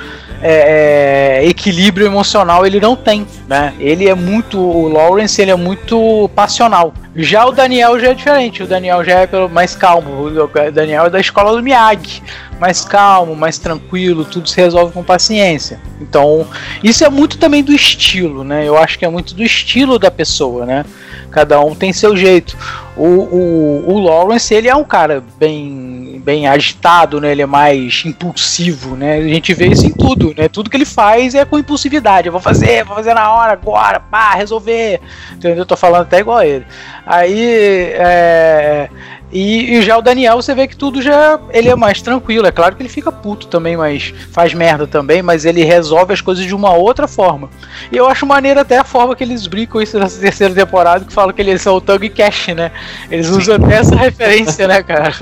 [0.42, 3.72] é, é, equilíbrio emocional ele não tem, né?
[3.78, 6.92] Ele é muito o Lawrence, ele é muito passional.
[7.14, 8.62] Já o Daniel já é diferente.
[8.62, 10.10] O Daniel já é pelo mais calmo.
[10.10, 12.22] O Daniel é da escola do Miyagi,
[12.62, 15.80] mais calmo, mais tranquilo, tudo se resolve com paciência.
[16.00, 16.46] Então,
[16.80, 18.64] isso é muito também do estilo, né?
[18.64, 20.84] Eu acho que é muito do estilo da pessoa, né?
[21.32, 22.56] Cada um tem seu jeito.
[22.96, 27.32] O, o, o Lawrence, ele é um cara bem, bem agitado, né?
[27.32, 29.16] Ele é mais impulsivo, né?
[29.16, 30.46] A gente vê isso em tudo, né?
[30.46, 32.28] Tudo que ele faz é com impulsividade.
[32.28, 35.00] Eu vou fazer, vou fazer na hora, agora, pá, resolver.
[35.32, 35.56] Entendeu?
[35.58, 36.64] Eu tô falando até igual a ele.
[37.04, 38.88] Aí, é,
[39.32, 41.40] e, e, já o Daniel, você vê que tudo já.
[41.50, 42.46] Ele é mais tranquilo.
[42.46, 46.20] É claro que ele fica puto também, mas faz merda também, mas ele resolve as
[46.20, 47.48] coisas de uma outra forma.
[47.90, 51.12] E eu acho maneiro até a forma que eles brincam isso nessa terceira temporada, que
[51.12, 52.70] falam que eles são o Tug Cash, né?
[53.10, 55.12] Eles usam até essa referência, né, cara?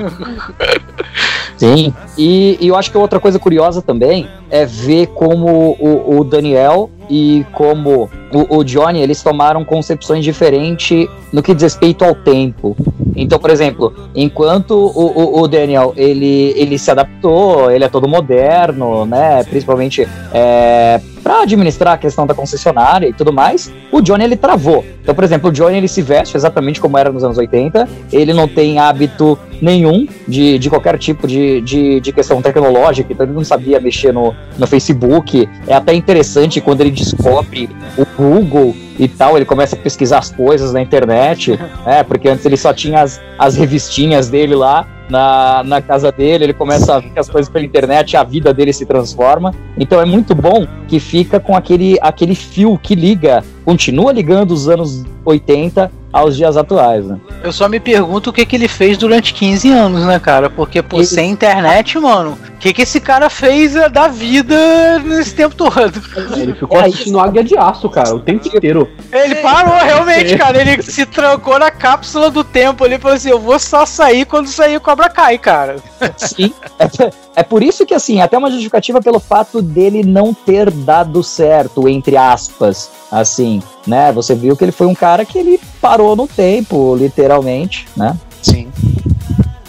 [1.57, 1.95] Sim.
[2.19, 6.91] E, e, eu acho que outra coisa curiosa também é ver como o, o Daniel
[7.11, 12.77] e como o, o, Johnny, eles tomaram concepções diferentes no que diz respeito ao tempo.
[13.17, 18.09] Então, por exemplo, enquanto o, o, o Daniel, ele, ele se adaptou, ele é todo
[18.09, 24.25] moderno, né, principalmente é, para administrar a questão da concessionária e tudo mais, o Johnny
[24.25, 24.85] ele travou.
[25.03, 28.33] Então, por exemplo, o Johnny ele se veste exatamente como era nos anos 80, ele
[28.33, 33.35] não tem hábito nenhum de, de qualquer tipo de, de, de questão tecnológica, então ele
[33.35, 35.49] não sabia mexer no, no Facebook.
[35.67, 40.31] É até interessante quando ele descobre o Google e tal, ele começa a pesquisar as
[40.31, 42.03] coisas na internet, né?
[42.03, 46.53] Porque antes ele só tinha as, as revistinhas dele lá na, na casa dele, ele
[46.53, 49.55] começa a ver as coisas pela internet, a vida dele se transforma.
[49.77, 54.69] Então é muito bom que fica com aquele, aquele fio que liga, continua ligando os
[54.69, 57.19] anos 80 aos dias atuais, né?
[57.43, 60.51] Eu só me pergunto o que, que ele fez durante 15 anos, né, cara?
[60.51, 61.07] Porque, pô, ele...
[61.07, 65.93] sem internet, mano, o que, que esse cara fez eh, da vida nesse tempo todo?
[66.37, 67.21] Ele ficou é assistindo isso.
[67.21, 68.89] Águia de Aço, cara, o tempo inteiro.
[69.13, 70.61] Ele parou, realmente, cara.
[70.61, 74.27] Ele se trancou na cápsula do tempo ali e falou assim: eu vou só sair
[74.27, 75.77] quando sair o Cobra Kai, cara.
[76.19, 76.53] Sim.
[76.79, 81.23] É, é por isso que, assim, até uma justificativa pelo fato dele não ter dado
[81.23, 84.13] certo, entre aspas, assim, né?
[84.13, 88.17] Você viu que ele foi um cara que ele parou no tempo, literalmente, né?
[88.43, 88.69] Sim.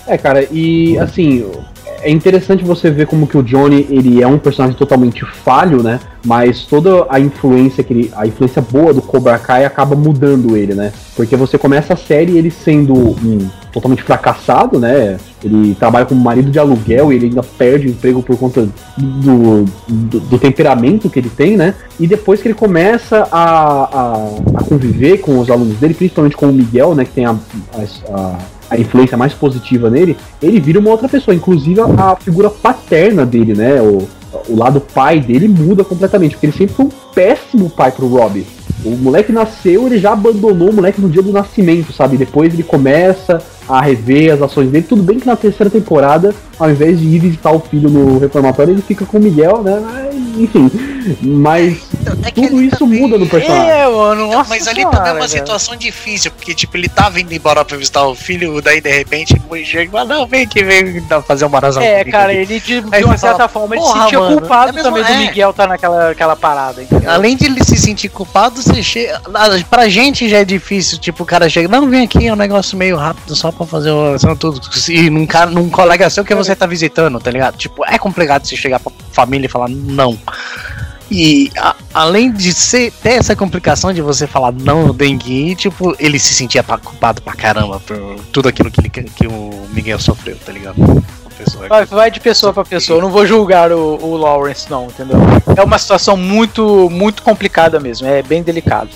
[0.08, 1.50] É, cara, e assim,
[2.04, 6.00] é interessante você ver como que o Johnny ele é um personagem totalmente falho, né?
[6.26, 10.74] Mas toda a influência que ele, a influência boa do Cobra Kai acaba mudando ele,
[10.74, 10.92] né?
[11.16, 15.18] Porque você começa a série ele sendo um totalmente fracassado, né?
[15.44, 19.66] Ele trabalha como marido de aluguel e ele ainda perde o emprego por conta do,
[19.88, 21.74] do, do temperamento que ele tem, né?
[22.00, 24.14] E depois que ele começa a, a,
[24.56, 27.06] a, conviver com os alunos dele, principalmente com o Miguel, né?
[27.06, 27.36] Que tem a,
[28.14, 28.38] a
[28.72, 31.36] a influência mais positiva nele, ele vira uma outra pessoa.
[31.36, 33.82] Inclusive a, figura paterna dele, né?
[33.82, 34.08] O,
[34.48, 38.48] o lado pai dele muda completamente, porque ele sempre foi um péssimo pai pro Robbie.
[38.86, 42.18] O moleque nasceu, ele já abandonou o moleque no dia do nascimento, sabe?
[42.18, 44.86] Depois ele começa a rever as ações dele.
[44.88, 48.74] Tudo bem que na terceira temporada, ao invés de ir visitar o filho no reformatório,
[48.74, 49.84] ele fica com o Miguel, né?
[50.38, 50.72] Enfim.
[51.22, 51.91] Mas
[52.24, 53.02] é tudo isso também...
[53.02, 53.70] muda no personagem.
[53.70, 57.20] É, mano, nossa Mas ali senhora, também é uma situação difícil, porque, tipo, ele tava
[57.20, 60.64] indo embora pra visitar o filho, daí de repente ele chega e não, vem que
[60.64, 61.82] vem fazer uma razão.
[61.82, 64.84] É, cara, ele de, de uma certa fala, forma ele se sentia mano, culpado é
[64.84, 65.08] também é.
[65.08, 66.82] do Miguel estar tá naquela aquela parada.
[66.82, 67.10] Entendeu?
[67.10, 69.22] Além de ele se sentir culpado, você chega.
[69.70, 72.78] Pra gente já é difícil, tipo, o cara chega, não, vem aqui, é um negócio
[72.78, 74.62] meio rápido só pra fazer oração tudo.
[74.90, 77.58] E num, cara, num colega seu que você tá visitando, tá ligado?
[77.58, 80.18] Tipo, é complicado você chegar pra família e falar não.
[81.13, 85.93] E a, além de ser, ter essa complicação de você falar não no dengue, tipo,
[86.00, 90.54] ele se sentia culpado pra caramba por tudo aquilo que, que o Miguel sofreu, tá
[90.54, 90.78] ligado?
[91.67, 95.17] Vai, vai, de pessoa para pessoa, eu não vou julgar o, o Lawrence, não, entendeu?
[95.58, 98.89] É uma situação muito, muito complicada mesmo, é bem delicado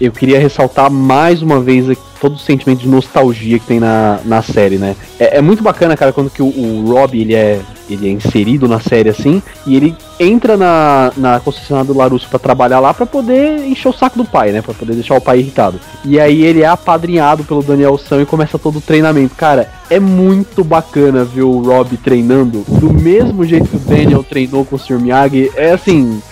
[0.00, 4.40] eu queria ressaltar mais uma vez todo o sentimento de nostalgia que tem na, na
[4.40, 4.96] série, né?
[5.18, 8.66] É, é muito bacana, cara, quando que o, o Rob ele é, ele é inserido
[8.66, 13.04] na série assim, e ele entra na, na concessionária do Larusso para trabalhar lá para
[13.04, 14.62] poder encher o saco do pai, né?
[14.62, 15.78] Para poder deixar o pai irritado.
[16.04, 19.34] E aí ele é apadrinhado pelo Daniel San e começa todo o treinamento.
[19.34, 24.64] Cara, é muito bacana ver o Rob treinando do mesmo jeito que o Daniel treinou
[24.64, 24.98] com o Sr.
[24.98, 25.50] Miyagi.
[25.56, 26.22] É assim,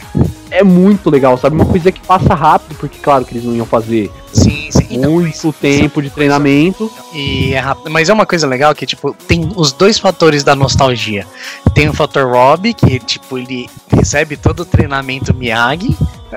[0.52, 1.56] é muito legal, sabe?
[1.56, 4.86] Uma coisa que passa rápido, porque claro que eles não iam fazer Sim, sim.
[4.90, 6.90] Então, muito mas- tempo de treinamento.
[7.14, 7.90] E é rápido.
[7.90, 11.26] Mas é uma coisa legal que, tipo, tem os dois fatores da nostalgia.
[11.74, 15.94] Tem o fator Rob, que, tipo, ele recebe todo o treinamento Miyagi.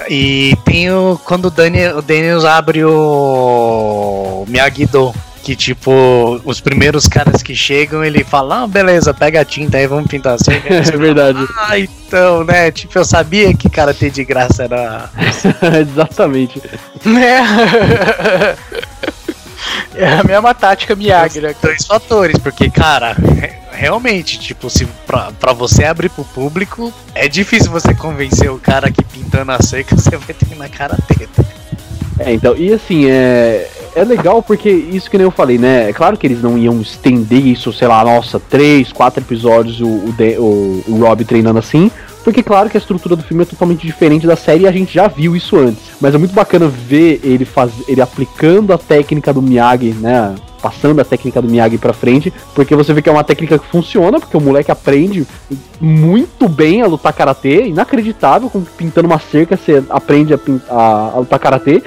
[0.10, 1.18] E tem o.
[1.24, 5.14] Quando o Daniel, o Daniels abre o Miyagi-Do.
[5.46, 9.86] Que, tipo, os primeiros caras que chegam, ele fala: Ah, beleza, pega a tinta aí,
[9.86, 10.52] vamos pintar assim.
[10.68, 11.38] É verdade.
[11.56, 12.72] Ah, então, né?
[12.72, 15.08] Tipo, eu sabia que karatê de graça era.
[15.80, 16.60] Exatamente.
[17.06, 17.42] Né?
[19.96, 21.54] É a mesma tática Miyagi, né?
[21.54, 21.60] cara?
[21.74, 27.28] dois fatores, porque, cara, re- realmente, tipo, se pra, pra você abrir pro público, é
[27.30, 31.30] difícil você convencer o cara que pintando a seca você vai ter na cara dele.
[32.20, 35.90] É, então, e assim, é, é legal porque isso que nem eu falei, né?
[35.90, 39.88] É claro que eles não iam estender isso, sei lá, nossa, três, quatro episódios o,
[39.88, 41.90] o, o Rob treinando assim.
[42.26, 44.94] Porque claro que a estrutura do filme é totalmente diferente da série e a gente
[44.94, 45.82] já viu isso antes.
[46.02, 50.36] Mas é muito bacana ver ele faz, ele aplicando a técnica do Miyagi, né?
[50.62, 53.68] Passando a técnica do Miyagi pra frente, porque você vê que é uma técnica que
[53.68, 55.26] funciona, porque o moleque aprende
[55.80, 61.20] muito bem a lutar karatê, inacreditável, como pintando uma cerca você aprende a, a- a
[61.20, 61.84] lutar karatê.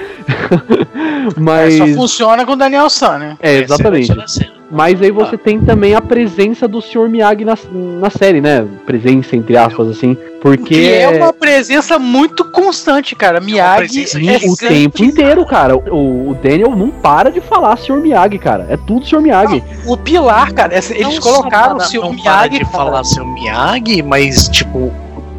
[1.37, 3.37] Mas Só funciona com o Daniel San, né?
[3.41, 4.11] é, exatamente.
[4.11, 4.58] É a cena.
[4.71, 7.09] Mas aí você tem também a presença do Sr.
[7.09, 8.67] Miyagi na, na série, né?
[8.85, 10.15] Presença, entre aspas, assim.
[10.41, 13.39] Porque Que é uma presença muito constante, cara.
[13.41, 15.75] Miyagi presença é o tempo inteiro, cara.
[15.75, 17.97] O, o Daniel não para de falar Sr.
[17.99, 18.67] Miyagi, cara.
[18.69, 19.21] É tudo Sr.
[19.21, 19.63] Miyagi.
[19.87, 22.49] O pilar, cara, eles Não colocaram o seu para- não para Miyagi.
[22.59, 22.71] de cara.
[22.71, 24.91] falar seu Miyagi, mas, tipo,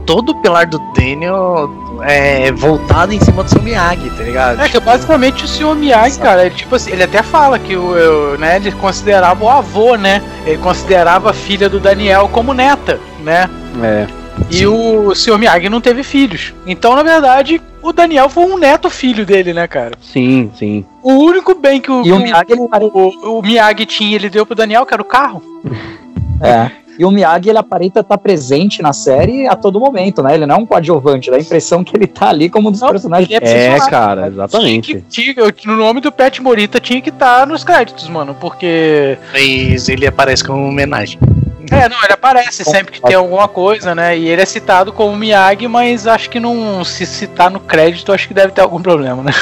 [0.05, 1.71] todo o pilar do Daniel
[2.03, 4.61] é voltado em cima do seu Miyagi, tá ligado?
[4.61, 7.97] É que basicamente o senhor Miyagi, cara, ele, tipo assim, ele até fala que o,
[7.97, 10.23] eu, né, ele considerava o avô, né?
[10.47, 13.49] Ele considerava a filha do Daniel como neta, né?
[13.83, 14.07] É.
[14.51, 16.55] E o senhor Miyagi não teve filhos.
[16.67, 19.93] Então, na verdade, o Daniel foi um neto filho dele, né, cara?
[20.01, 20.85] Sim, sim.
[21.03, 24.55] O único bem que o, o Miyagi, o, o- o Miyagi tinha, ele deu pro
[24.55, 25.43] Daniel, que era o carro.
[26.43, 26.71] É.
[27.01, 30.35] E o Miyagi, ele aparenta estar presente na série a todo momento, né?
[30.35, 32.83] Ele não é um coadjuvante, dá a impressão que ele tá ali como um dos
[32.83, 33.31] Não, personagens.
[33.31, 34.95] É, personagem, cara, Tinha exatamente.
[34.97, 35.35] que- tinha-
[35.65, 40.45] no nome do Pet Morita tinha que estar nos créditos, mano, porque Mas ele aparece
[40.45, 41.19] como homenagem.
[41.73, 44.19] É, não, ele aparece sempre que tem alguma coisa, né?
[44.19, 48.29] E ele é citado como Miyagi, mas acho que não se citar no crédito, acho
[48.29, 49.33] que deve ter algum problema, né?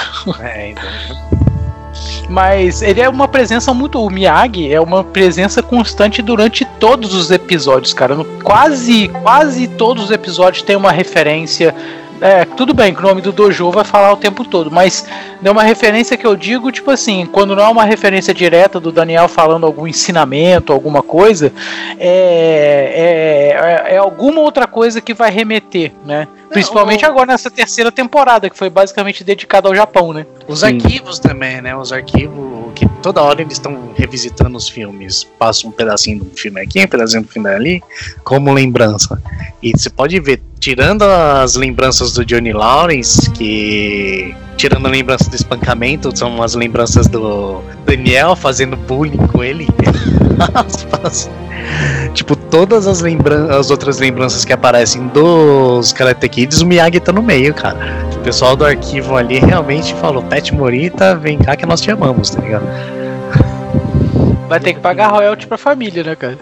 [0.44, 1.27] É, então.
[2.28, 4.02] Mas ele é uma presença muito.
[4.02, 8.16] O Miyagi é uma presença constante durante todos os episódios, cara.
[8.42, 11.74] Quase, quase todos os episódios tem uma referência.
[12.20, 15.06] É, tudo bem que o nome do dojo vai falar o tempo todo, mas
[15.42, 18.90] é uma referência que eu digo, tipo assim, quando não é uma referência direta do
[18.90, 21.52] Daniel falando algum ensinamento, alguma coisa,
[21.96, 23.54] é,
[23.88, 26.26] é, é alguma outra coisa que vai remeter, né?
[26.50, 30.26] Principalmente agora nessa terceira temporada, que foi basicamente dedicada ao Japão, né?
[30.46, 30.66] Os Sim.
[30.66, 31.76] arquivos também, né?
[31.76, 35.24] Os arquivos que toda hora eles estão revisitando os filmes.
[35.38, 37.82] Passa um pedacinho do filme aqui, um pedacinho do filme ali,
[38.24, 39.20] como lembrança.
[39.62, 44.34] E você pode ver, tirando as lembranças do Johnny Lawrence, que.
[44.56, 49.68] Tirando a lembrança do espancamento, são as lembranças do Daniel fazendo bullying com ele.
[50.52, 51.30] Aspas.
[52.14, 57.12] Tipo, todas as, lembran as outras lembranças que aparecem dos Karate Kids, o Miyagi tá
[57.12, 57.78] no meio, cara.
[58.14, 62.30] O pessoal do arquivo ali realmente falou: Pet Morita, vem cá que nós te amamos,
[62.30, 62.66] tá ligado?
[64.48, 66.38] Vai ter que pagar royalty pra família, né, cara?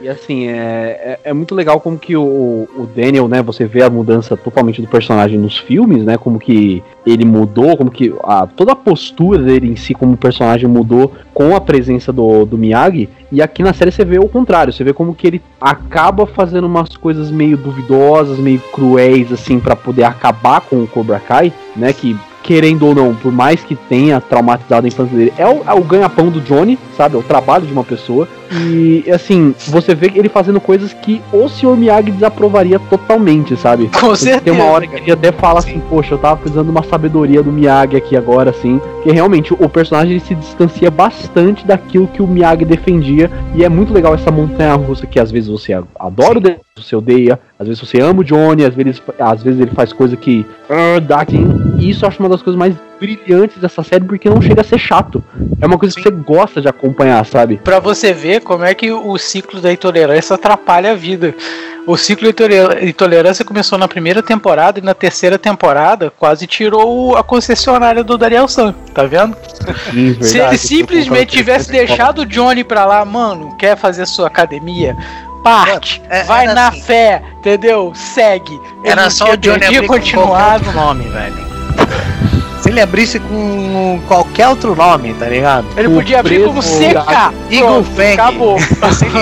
[0.00, 3.82] E assim, é, é, é muito legal como que o, o Daniel, né, você vê
[3.82, 8.46] a mudança totalmente do personagem nos filmes, né, como que ele mudou, como que a,
[8.46, 13.10] toda a postura dele em si como personagem mudou com a presença do, do Miyagi,
[13.30, 16.66] e aqui na série você vê o contrário, você vê como que ele acaba fazendo
[16.66, 21.92] umas coisas meio duvidosas, meio cruéis, assim, pra poder acabar com o Cobra Kai, né,
[21.92, 25.74] que querendo ou não, por mais que tenha traumatizado a infância dele, é o, é
[25.74, 27.16] o ganha-pão do Johnny, sabe?
[27.16, 28.28] É o trabalho de uma pessoa.
[28.52, 31.76] E assim, você vê ele fazendo coisas que o Sr.
[31.76, 33.88] Miyagi desaprovaria totalmente, sabe?
[33.88, 34.40] Com certeza.
[34.40, 37.42] Tem uma hora que ele até fala assim, poxa, eu tava precisando de uma sabedoria
[37.42, 38.78] do Miyagi aqui agora, assim.
[38.78, 43.30] Porque realmente o personagem se distancia bastante daquilo que o Miyagi defendia.
[43.54, 46.42] E é muito legal essa montanha russa que às vezes você adora o
[46.82, 50.16] você odeia, às vezes você ama o Johnny, às vezes, às vezes ele faz coisa
[50.16, 51.69] que ah, dá assim.
[51.80, 54.64] E isso eu acho uma das coisas mais brilhantes dessa série, porque não chega a
[54.64, 55.24] ser chato.
[55.60, 57.56] É uma coisa que você gosta de acompanhar, sabe?
[57.56, 61.34] Pra você ver como é que o ciclo da intolerância atrapalha a vida.
[61.86, 67.22] O ciclo de intolerância começou na primeira temporada e na terceira temporada quase tirou a
[67.22, 69.34] concessionária do Daniel San, tá vendo?
[69.90, 70.50] Sim, Se verdade.
[70.50, 74.94] ele simplesmente tivesse deixado o Johnny pra lá, mano, quer fazer sua academia,
[75.42, 76.82] parte, É, vai era na assim.
[76.82, 77.92] fé, entendeu?
[77.94, 78.60] Segue.
[78.84, 80.70] Era só o Johnny abrir continuado.
[80.72, 81.49] nome, velho.
[82.60, 85.66] Se ele abrisse com qualquer outro nome, tá ligado?
[85.78, 87.32] Ele O podia abrir como CK.
[87.50, 88.12] Eagle Fang.
[88.12, 88.58] Acabou.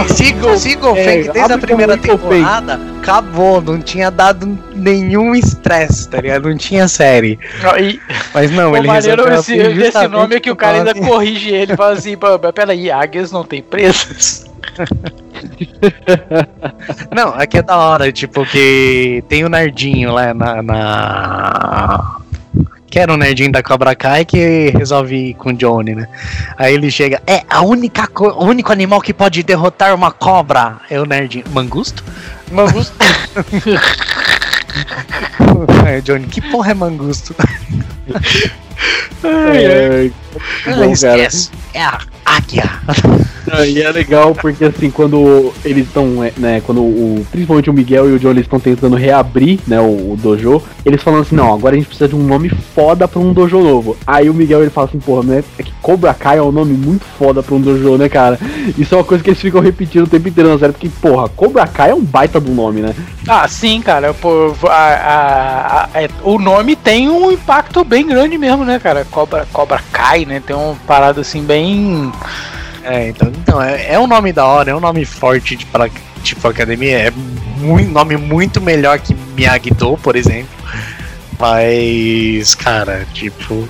[0.09, 0.25] Se
[0.73, 2.29] Eagle É, Fang desde a primeira Eagle Fang.
[2.29, 6.49] temporada, acabou, não tinha dado nenhum estresse, tá ligado?
[6.49, 7.39] Não tinha série.
[7.81, 8.01] E,
[8.35, 11.75] Mas não, o ele resolveu esse, desse nome é que o cara ainda corrige ele
[11.75, 14.47] e fala assim: "Pô, mas peraí, águias não tem presas.
[17.15, 20.63] Não, aqui é da hora, tipo, que tem o Nardinho lá na.
[20.63, 22.17] na...
[22.91, 26.09] Que era o nerdinho da Cobra Kai que resolve ir com o Johnny, né?
[26.57, 31.01] Aí ele chega, é a única o único animal que pode derrotar uma cobra é
[31.01, 31.45] o nerdinho.
[31.53, 32.03] Mangusto?
[32.51, 32.97] Mangusto.
[35.87, 37.35] É, Johnny, que porra é mangusto?
[39.25, 40.11] É,
[40.67, 41.19] Ah, bom, cara.
[41.19, 41.51] esquece.
[41.75, 42.65] É a águia.
[43.67, 48.13] E é legal porque assim, quando eles estão, né, quando o, principalmente o Miguel e
[48.15, 51.79] o John estão tentando reabrir, né, o, o dojo, eles falam assim, não, agora a
[51.79, 53.97] gente precisa de um nome foda pra um dojo novo.
[54.07, 56.75] Aí o Miguel ele fala assim, porra, né, é que Cobra Kai é um nome
[56.75, 58.39] muito foda pra um dojo, né, cara?
[58.77, 61.29] Isso é uma coisa que eles ficam repetindo o tempo inteiro na série, porque, porra,
[61.31, 62.95] Cobra Kai é um baita do nome, né?
[63.27, 64.13] Ah, sim, cara.
[64.15, 69.07] Pô, a- a- a- é- o nome tem um impacto bem grande mesmo, né, cara?
[69.11, 70.43] Cobra, Cobra Kai, né?
[70.47, 72.11] Tem uma parada assim bem.
[72.89, 75.91] É, então, então é, é um nome da hora, é um nome forte de, pra,
[76.23, 76.99] tipo, academia.
[76.99, 77.13] É
[77.63, 80.49] um nome muito melhor que Miyagi-Do, por exemplo.
[81.39, 83.69] Mas, cara, tipo.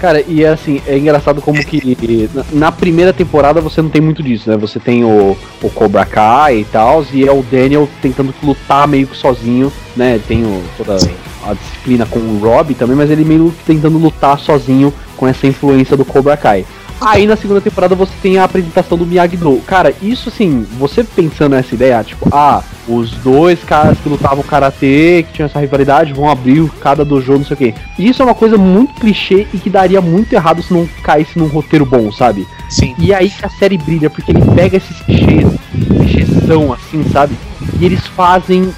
[0.00, 4.22] Cara, e é assim, é engraçado como que na, primeira temporada você não tem muito
[4.22, 4.56] disso, né?
[4.56, 9.06] Você tem o, o Cobra Kai e tal, e é o Daniel tentando lutar meio
[9.06, 10.20] que sozinho, né?
[10.26, 11.14] Tem o, toda Sim.
[11.46, 15.46] a disciplina com o Rob também, mas ele meio que tentando lutar sozinho com essa
[15.46, 16.66] influência do Cobra Kai.
[17.00, 19.60] Aí na segunda temporada você tem a apresentação do Miyagi-Do.
[19.66, 25.24] Cara, isso assim, você pensando nessa ideia, tipo, ah, os dois caras que lutavam karatê,
[25.26, 27.74] que tinham essa rivalidade, vão abrir cada dojo, não sei o quê.
[27.98, 31.46] Isso é uma coisa muito clichê e que daria muito errado se não caísse num
[31.46, 32.46] roteiro bom, sabe?
[32.68, 32.94] Sim.
[32.98, 37.36] E aí que a série brilha, porque ele pega esses clichês, clichêsão assim, sabe?
[37.80, 38.72] E eles fazem,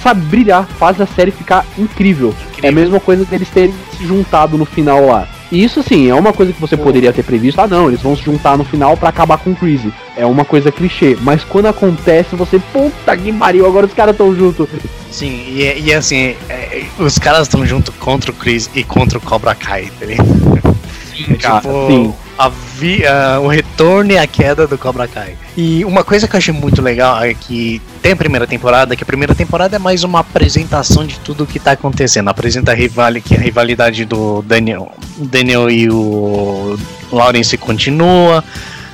[0.00, 2.34] sabe, brilhar, faz a série ficar incrível.
[2.62, 5.26] É a mesma coisa deles terem se juntado no final lá.
[5.50, 7.60] Isso sim, é uma coisa que você poderia ter previsto.
[7.60, 9.92] Ah, não, eles vão se juntar no final pra acabar com o Crazy.
[10.16, 11.16] É uma coisa clichê.
[11.20, 14.68] Mas quando acontece, você, puta que pariu, agora os caras tão juntos.
[15.10, 18.70] Sim, e, é- e é assim, é- é- os caras estão junto contra o Chris
[18.74, 20.06] e contra o Cobra Kai, tá?
[21.28, 22.14] É cara, tipo, sim.
[22.38, 25.34] a vi- a- o retorno e a queda do Cobra Kai.
[25.56, 29.02] E uma coisa que eu achei muito legal é que tem a primeira temporada, que
[29.02, 32.28] a primeira temporada é mais uma apresentação de tudo o que tá acontecendo.
[32.28, 36.78] Apresenta a, rivali, que a rivalidade do Daniel, Daniel e o
[37.12, 38.42] Lawrence continua.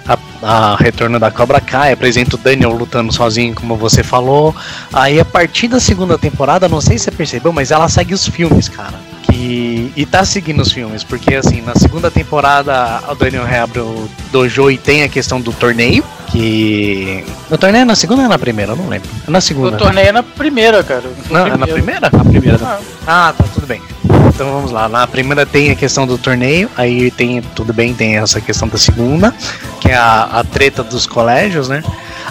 [0.09, 0.17] A,
[0.73, 4.55] a retorno da Cobra Kai, apresenta o Daniel lutando sozinho, como você falou.
[4.93, 8.25] Aí a partir da segunda temporada, não sei se você percebeu, mas ela segue os
[8.29, 8.95] filmes, cara.
[9.37, 14.09] Que, e tá seguindo os filmes, porque assim, na segunda temporada o Daniel reabre o
[14.33, 16.03] dojo e tem a questão do torneio.
[16.29, 17.23] Que.
[17.51, 18.73] O torneio é na segunda ou é na primeira?
[18.73, 19.09] Eu não lembro.
[19.29, 19.77] É na O segunda.
[19.77, 21.05] torneio é na primeira, cara.
[21.31, 22.07] Não, é na primeira?
[22.07, 22.59] A primeira.
[22.63, 23.83] Ah, Ah, tá, tudo bem.
[24.29, 24.89] Então vamos lá.
[24.89, 28.79] Na primeira tem a questão do torneio, aí tem, tudo bem, tem essa questão da
[28.79, 29.35] segunda,
[29.81, 31.83] que é a, a treta dos colégios, né?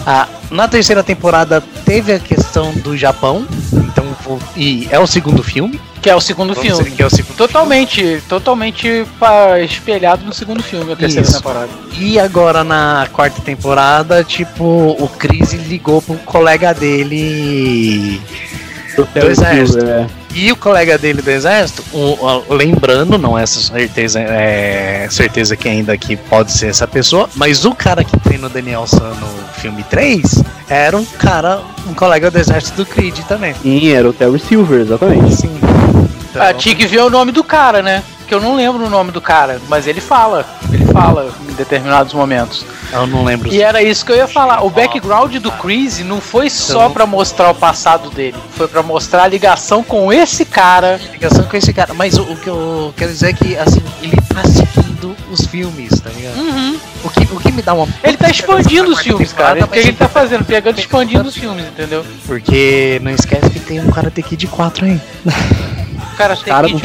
[0.04, 4.06] Ah, na terceira temporada teve a questão do Japão, então
[4.56, 5.80] e é o segundo filme.
[6.02, 6.90] que é o segundo vamos filme.
[6.90, 11.36] que é o segundo Totalmente, totalmente pa- espelhado no segundo filme, a terceira Isso.
[11.36, 11.68] temporada.
[11.98, 14.64] E agora na quarta temporada, tipo,
[14.98, 18.20] o Chris ligou pro colega dele
[19.04, 19.84] do exército.
[19.84, 20.06] É.
[20.34, 25.56] E o colega dele do exército, o- o- lembrando, não é essa certeza, é certeza
[25.56, 29.10] que ainda que pode ser essa pessoa, mas o cara que treina o Daniel San
[29.14, 29.28] no
[29.58, 33.54] filme 3 era um cara, um colega do exército do Creed também.
[33.62, 35.34] Sim, era o Terry Silver, exatamente.
[35.34, 35.58] Sim.
[36.30, 38.02] Então, Ah, tinha que ver o nome do cara, né?
[38.26, 40.44] Que eu não lembro o nome do cara, mas ele fala.
[40.72, 42.64] Ele fala em determinados momentos.
[42.92, 43.52] eu não lembro.
[43.52, 44.64] E era isso que eu ia falar.
[44.64, 49.24] O background do Chris não foi só pra mostrar o passado dele, foi pra mostrar
[49.24, 51.00] a ligação com esse cara.
[51.12, 54.16] ligação com esse cara, mas o, o que eu quero dizer é que, assim, ele
[54.22, 56.36] tá seguindo os filmes, tá ligado?
[56.36, 56.78] Uhum.
[57.04, 57.88] O que, o que me dá uma.
[58.02, 59.64] Ele tá expandindo os filmes, cara.
[59.64, 60.44] O que ele tá fazendo?
[60.44, 62.04] Pegando e expandindo os filmes, entendeu?
[62.26, 65.00] Porque não esquece que tem um Karate Kid 4 aí.
[66.12, 66.82] O cara coragem de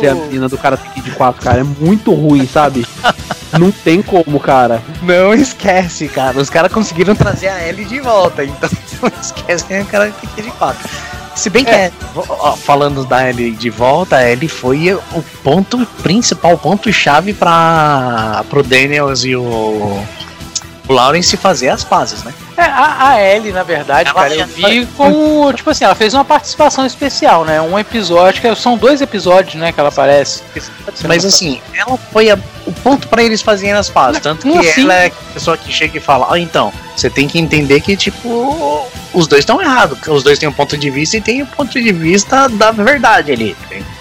[0.00, 1.60] ser a menina do cara Kid 4, cara.
[1.60, 2.86] É muito ruim, sabe?
[3.58, 4.82] não tem como, cara.
[5.02, 6.38] Não esquece, cara.
[6.38, 8.68] Os caras conseguiram trazer a Ellie de volta, então
[9.02, 10.88] não esquece que é o cara de 4.
[11.34, 15.84] Se bem que é, ó, falando da Ellie de volta, a Ellie foi o ponto
[16.02, 20.02] principal, o ponto chave para pro Daniels e o,
[20.88, 22.32] o Lawrence fazer as pazes, né?
[22.56, 25.94] É, a, a Ellie, na verdade, Ela- cara, eu ela- vi como, tipo assim, ela
[25.94, 27.60] fez uma participação especial, né?
[27.60, 30.42] Um episódio, que são dois episódios, né, que ela aparece.
[31.06, 34.20] Mas assim, ela foi a- o ponto pra eles fazerem as pazes.
[34.22, 34.82] Tanto que assim?
[34.82, 37.96] ela é a pessoa que chega e fala: Ah, então, você tem que entender que,
[37.96, 39.98] tipo, os dois estão errados.
[40.08, 43.32] Os dois têm um ponto de vista e tem o ponto de vista da verdade
[43.32, 43.56] ali.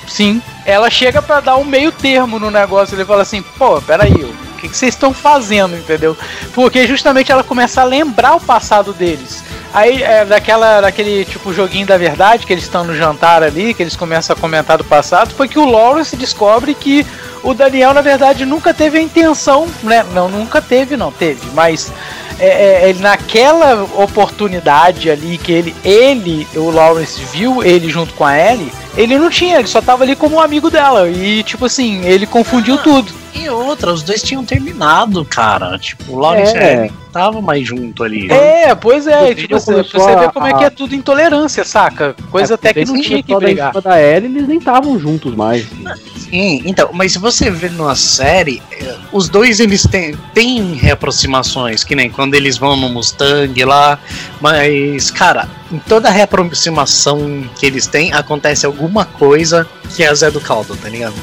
[0.07, 0.41] Sim.
[0.65, 4.13] Ela chega pra dar um meio termo no negócio, ele fala assim, pô, peraí,
[4.69, 6.17] que vocês estão fazendo, entendeu?
[6.53, 9.43] Porque justamente ela começa a lembrar o passado deles.
[9.73, 13.83] Aí, é, daquela, daquele tipo joguinho da verdade, que eles estão no jantar ali, que
[13.83, 17.05] eles começam a comentar do passado, foi que o Lawrence descobre que
[17.43, 20.05] o Daniel, na verdade, nunca teve a intenção, né?
[20.13, 21.91] Não, nunca teve, não, teve, mas
[22.39, 22.47] é,
[22.85, 28.37] é, ele, naquela oportunidade ali que ele, ele, o Lawrence viu ele junto com a
[28.37, 31.09] Ellie, ele não tinha, ele só tava ali como um amigo dela.
[31.09, 32.81] E tipo assim, ele confundiu Ah.
[32.83, 33.24] tudo.
[33.35, 35.77] E outra, os dois tinham terminado, cara.
[35.77, 36.85] Tipo, o Lawrence É.
[36.85, 38.29] a tava mais junto ali.
[38.31, 41.63] É, pois é, tipo, você, começou você vê a- como é que é tudo intolerância,
[41.63, 42.13] saca?
[42.29, 43.69] Coisa É, até que não tinha que a brigar.
[43.71, 45.65] cima da Ellie, eles nem estavam juntos mais.
[46.29, 51.83] Sim, então, mas se você ver numa série, eh, os dois eles têm, têm reaproximações,
[51.85, 53.97] que nem quando eles vão no Mustang lá,
[54.41, 59.65] mas, cara, em toda reaproximação que eles têm, acontece alguma coisa
[59.95, 61.13] que é Zé do Caldo, tá ligado?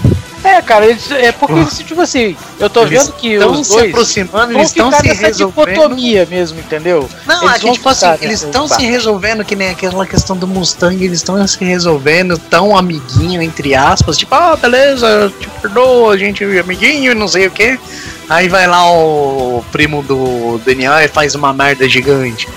[0.45, 3.67] É, cara, eles, é porque eles, tipo assim, eu tô Eles vendo que Estão os
[3.67, 5.67] se dois aproximando, vão eles estão se resolvendo.
[5.67, 7.09] dicotomia mesmo, entendeu?
[7.27, 10.49] Não, Eles é que tipo assim, eles estão se resolvendo, que nem aquela questão do
[10.49, 16.17] Mustang, eles estão se resolvendo tão amiguinho, entre aspas, tipo, ah, beleza, te perdoa, a
[16.17, 17.79] gente é amiguinho, não sei o que.
[18.29, 22.49] Aí vai lá o primo do Daniel e faz uma merda gigante.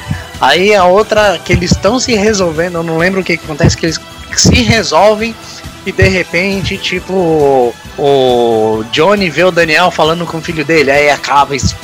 [0.41, 3.85] Aí a outra, que eles estão se resolvendo, eu não lembro o que acontece, que
[3.85, 3.99] eles
[4.35, 5.35] se resolvem
[5.85, 11.09] e de repente, tipo, o Johnny vê o Daniel falando com o filho dele, aí
[11.09, 11.75] acaba isso,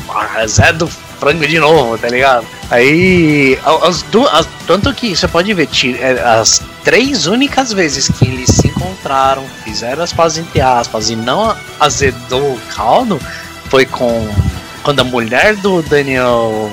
[0.48, 2.48] Zé do frango de novo, tá ligado?
[2.72, 8.50] Aí, as duas, tanto que você pode ver, é, as três únicas vezes que eles
[8.50, 13.22] se encontraram, fizeram as pazes entre aspas e não azedou o caldo,
[13.70, 14.28] foi com
[14.82, 16.72] quando a mulher do Daniel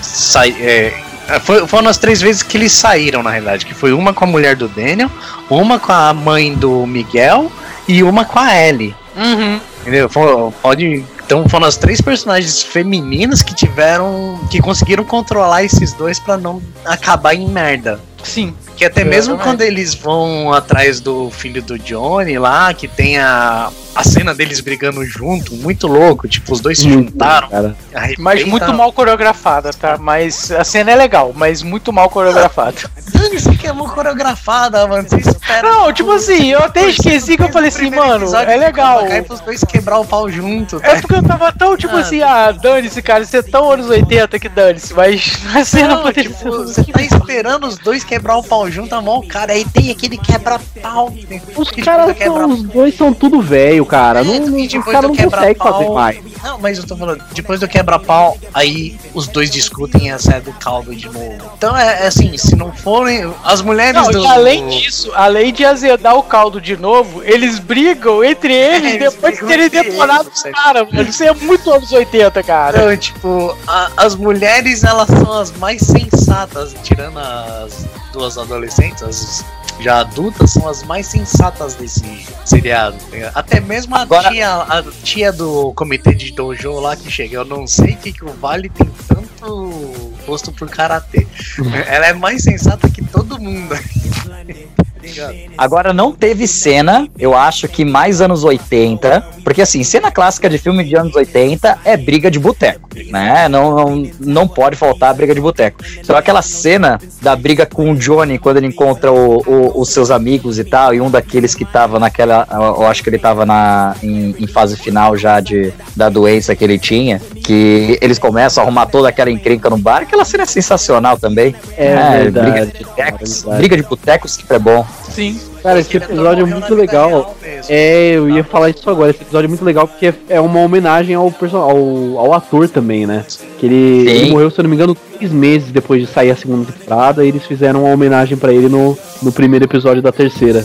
[0.00, 1.02] sai, é,
[1.40, 4.26] foi, foram as três vezes que eles saíram, na realidade, que foi uma com a
[4.28, 5.10] mulher do Daniel,
[5.50, 7.50] uma com a mãe do Miguel
[7.86, 8.94] e uma com a Ellie.
[9.16, 9.60] Uhum.
[9.82, 10.08] Entendeu?
[10.08, 11.04] Fo- Pode.
[11.24, 14.40] Então foram as três personagens femininas que tiveram.
[14.50, 18.00] que conseguiram controlar esses dois pra não acabar em merda.
[18.22, 18.54] Sim.
[18.76, 19.44] Que até mesmo Exatamente.
[19.44, 24.60] quando eles vão atrás do filho do Johnny lá, que tem a, a cena deles
[24.60, 27.48] brigando junto, muito louco, tipo, os dois se juntaram.
[27.48, 27.76] cara.
[28.18, 29.96] Mas muito mal coreografada, tá?
[29.98, 32.76] Mas a cena é legal, mas muito mal coreografada.
[33.12, 35.08] Dane-se que é mal coreografada, mano.
[35.08, 35.62] Você espera.
[35.68, 39.04] Não, tipo assim, eu até esqueci que eu falei assim, mano, é legal.
[39.06, 40.78] Kai pros dois quebrar o pau junto.
[40.84, 42.00] É porque eu tava tão, tipo Ah.
[42.00, 46.02] assim, ah, dane-se, cara, isso é tão anos 80 que dane-se, mas a cena Não,
[46.02, 46.50] poderia tipo, ser.
[46.50, 50.16] você tá esperando os dois quebrar o pau junto, a mão, cara, aí tem aquele
[50.16, 51.12] quebra-pau.
[51.56, 54.20] Os caras quebra- são, os dois são tudo velho, cara.
[54.20, 56.18] É, Não, não, os depois caras do não conseguem quebra-pau- fazer mais.
[56.42, 60.52] Não, mas eu tô falando, depois do quebra-pau, aí os dois discutem a Zé do
[60.52, 61.36] caldo de novo.
[61.56, 63.32] Então é, é assim, se não forem.
[63.44, 64.26] As mulheres Não, do.
[64.26, 69.38] além disso, além de azedar o caldo de novo, eles brigam entre eles Eles depois
[69.38, 71.08] de terem detonado os caras, mano.
[71.08, 72.78] Isso é muito anos 80, cara.
[72.78, 79.44] Então, tipo, a- as mulheres elas são as mais sensatas, tirando as duas adolescentes, as
[79.80, 82.96] já adultas, são as mais sensatas desse seriado.
[83.10, 83.30] tá?
[83.34, 87.44] Até mesmo a, Agora- tia, a tia do comitê de dojo lá que chega, eu
[87.44, 91.26] não sei que, que o Vale tem tanto gosto por karatê.
[91.86, 93.74] Ela é mais sensata que todo mundo.
[95.08, 95.34] Ligado?
[95.56, 100.58] Agora não teve cena, eu acho que mais anos 80, porque assim, cena clássica de
[100.58, 103.48] filme de anos 80 é briga de boteco, né?
[103.48, 105.80] Não, não, não pode faltar a briga de boteco.
[105.98, 110.10] Então aquela cena da briga com o Johnny quando ele encontra o- o- os seus
[110.10, 113.94] amigos e tal, e um daqueles que tava naquela, eu acho que ele tava na,
[114.02, 118.66] em, em fase final já de, da doença que ele tinha, que eles começam a
[118.66, 121.54] arrumar toda aquela encrenca no bar, aquela cena é sensacional também.
[121.76, 121.94] É,
[122.30, 122.72] briga verdade.
[122.78, 124.86] de botecos, briga de botecos sempre é bom.
[125.02, 125.40] Sim.
[125.62, 127.36] Cara, esse episódio é muito legal.
[127.68, 129.10] É, eu ia falar isso agora.
[129.10, 133.24] Esse episódio é muito legal porque é uma homenagem ao, ao, ao ator também, né?
[133.58, 134.16] Que ele, Sim.
[134.16, 137.24] ele morreu, se eu não me engano, três meses depois de sair a segunda temporada.
[137.24, 140.64] E eles fizeram uma homenagem pra ele no, no primeiro episódio da terceira.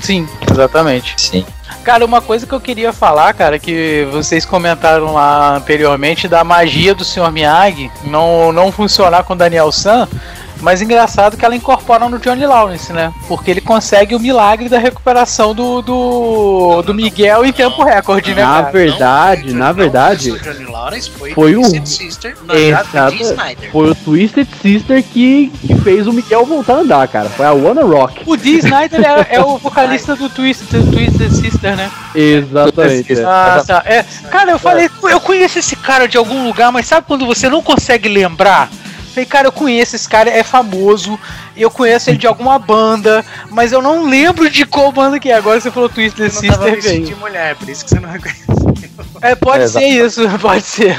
[0.00, 1.14] Sim, exatamente.
[1.16, 1.44] Sim.
[1.84, 6.94] Cara, uma coisa que eu queria falar, cara, que vocês comentaram lá anteriormente da magia
[6.94, 7.30] do Sr.
[7.32, 10.08] Miyagi não, não funcionar com o Daniel San.
[10.62, 13.12] Mas engraçado que ela incorpora no Johnny Lawrence, né?
[13.26, 18.42] Porque ele consegue o milagre da recuperação do, do, do Miguel em tempo recorde, né?
[18.42, 18.70] Na cara?
[18.70, 23.16] verdade, na verdade, O Johnny Lawrence foi, foi o- Twisted Sister Exato.
[23.72, 27.28] foi o Twisted Sister que, que fez o Miguel voltar a andar, cara.
[27.28, 28.22] Foi a Wanna Rock.
[28.24, 31.90] O Dee Snyder é, é o vocalista do Twisted, Twisted Sister, né?
[32.14, 33.12] Exatamente.
[33.12, 33.22] é.
[33.22, 33.82] Tá.
[33.84, 37.48] É, cara, eu falei, eu conheço esse cara de algum lugar, mas sabe quando você
[37.48, 38.70] não consegue lembrar?
[39.12, 41.18] Falei, cara, eu conheço esse cara, é famoso,
[41.56, 45.34] eu conheço ele de alguma banda, mas eu não lembro de qual banda que é.
[45.34, 48.00] Agora você falou Twisted Você não tava Sister, vestido de mulher, por isso que você
[48.00, 48.42] não reconhece.
[49.20, 50.96] É, pode É, ser isso, pode ser.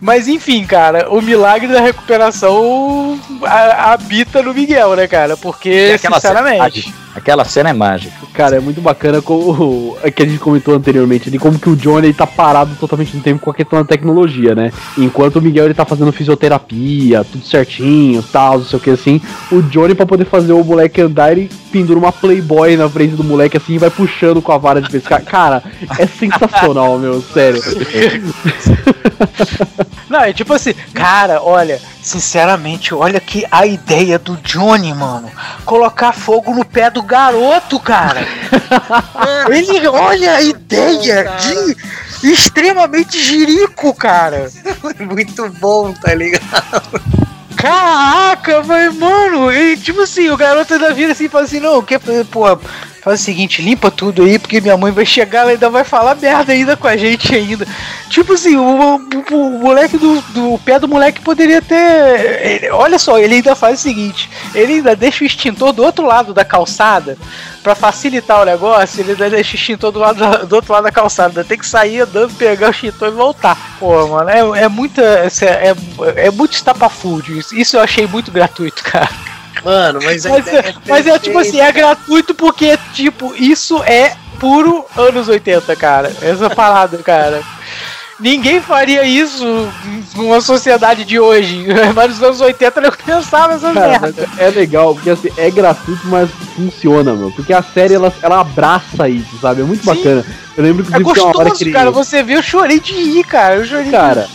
[0.00, 5.36] Mas enfim, cara, o milagre da recuperação a- habita no Miguel, né, cara?
[5.36, 6.58] Porque, Cena é sinceramente.
[6.58, 6.92] mágica.
[7.14, 8.23] Aquela cena é mágica.
[8.34, 11.76] Cara, é muito bacana como é que a gente comentou anteriormente ali, como que o
[11.76, 14.72] Johnny tá parado totalmente no tempo com a questão da tecnologia, né?
[14.98, 19.20] Enquanto o Miguel ele tá fazendo fisioterapia, tudo certinho, tal, não sei o que assim,
[19.52, 23.22] o Johnny pra poder fazer o moleque andar, ele pendura uma Playboy na frente do
[23.22, 25.22] moleque assim e vai puxando com a vara de pescar.
[25.22, 25.62] Cara,
[25.96, 27.62] é sensacional, meu, sério.
[30.10, 35.30] Não, é tipo assim, cara, olha, sinceramente, olha que a ideia do Johnny, mano,
[35.64, 38.26] colocar fogo no pé do garoto, cara.
[39.48, 41.24] Ele, olha a ideia
[42.20, 44.50] de extremamente jirico, cara.
[45.00, 47.02] Muito bom, tá ligado?
[47.56, 51.80] Caraca, mas, mano, e, tipo assim, o garoto ainda vira assim e fala assim, não,
[51.80, 52.44] quer fazer, pô,
[53.04, 56.14] faz o seguinte, limpa tudo aí, porque minha mãe vai chegar, ela ainda vai falar
[56.14, 57.66] merda ainda com a gente ainda.
[58.08, 61.74] Tipo assim, o, o- o moleque do, do o pé do moleque poderia ter.
[62.44, 66.06] ele- olha só, ele ainda faz o seguinte, ele ainda deixa o extintor do outro
[66.06, 67.16] lado da calçada.
[67.62, 70.92] Pra facilitar o negócio, ele ainda deixa o extintor do, lado do outro lado da
[70.92, 71.42] calçada.
[71.42, 73.56] Tem que sair andando, pegar o extintor e voltar.
[73.80, 75.00] Pô, mano, é, é muita.
[75.02, 75.74] É, é,
[76.26, 77.38] é muito estapafúrdio.
[77.52, 79.08] Isso eu achei muito gratuito, cara.
[79.64, 83.82] Mano, mas a Mas, ideia é, mas é tipo assim, é gratuito porque, tipo, isso
[83.84, 86.12] é puro anos 80, cara.
[86.20, 87.42] Essa parada, cara.
[88.20, 89.44] Ninguém faria isso
[90.14, 91.66] numa sociedade de hoje.
[91.96, 94.28] Mas nos anos 80 eu pensava essas Cara, merda.
[94.38, 97.32] é legal, porque assim, é gratuito, mas funciona, meu.
[97.32, 99.62] Porque a série, ela, ela abraça isso, sabe?
[99.62, 99.94] É muito Sim.
[99.96, 100.24] bacana.
[100.56, 101.72] Eu lembro que É tem uma hora gostoso, que ele...
[101.72, 101.90] cara.
[101.90, 103.56] Você vê, eu chorei de rir, cara.
[103.56, 104.28] Eu chorei Cara,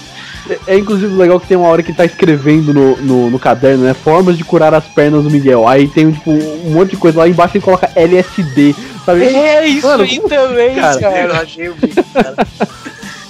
[0.50, 3.84] é, é inclusive legal que tem uma hora que tá escrevendo no, no, no caderno,
[3.84, 3.93] né?
[3.93, 5.68] Formas de curar as pernas do Miguel.
[5.68, 8.76] Aí tem, tipo, um monte de coisa lá embaixo ele coloca LSD,
[9.06, 9.24] sabe?
[9.24, 11.20] É isso Mano, aí também, cara, cara.
[11.22, 12.36] Eu achei o bico, cara.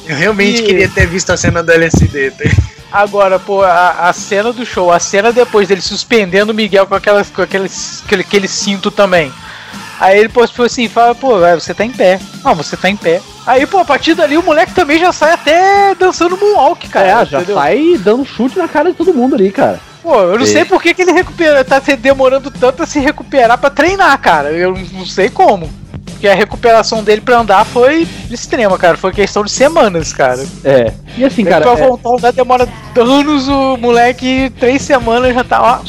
[0.07, 2.32] Eu realmente E- queria ter visto a cena do LSD.
[2.32, 2.43] tá?
[2.91, 6.95] Agora, pô, a, a cena do show, a cena depois dele suspendendo o Miguel com,
[6.95, 7.70] aquelas, com aquele,
[8.05, 9.32] aquele, aquele cinto também.
[9.99, 12.19] Aí ele tipo assim, fala, pô, velho, você tá em pé.
[12.43, 13.21] Não, você tá em pé.
[13.45, 17.07] Aí, pô, a partir dali o moleque também já sai até dançando moonwalk, cara.
[17.21, 17.55] é, já entendeu?
[17.57, 19.79] sai dando chute na cara de todo mundo ali, cara.
[20.01, 20.47] Pô, eu não É.
[20.47, 24.51] sei por que, que ele recupera, tá demorando tanto a se recuperar pra treinar, cara.
[24.51, 25.69] Eu não sei como.
[26.20, 28.97] Porque a recuperação dele pra andar foi extrema, cara.
[28.97, 30.45] Foi questão de semanas, cara.
[30.65, 30.91] É.
[31.17, 31.61] E assim, cara.
[31.61, 32.67] pra é- voltar a andar demora
[32.97, 35.80] anos, o moleque, três semanas já tá, ó.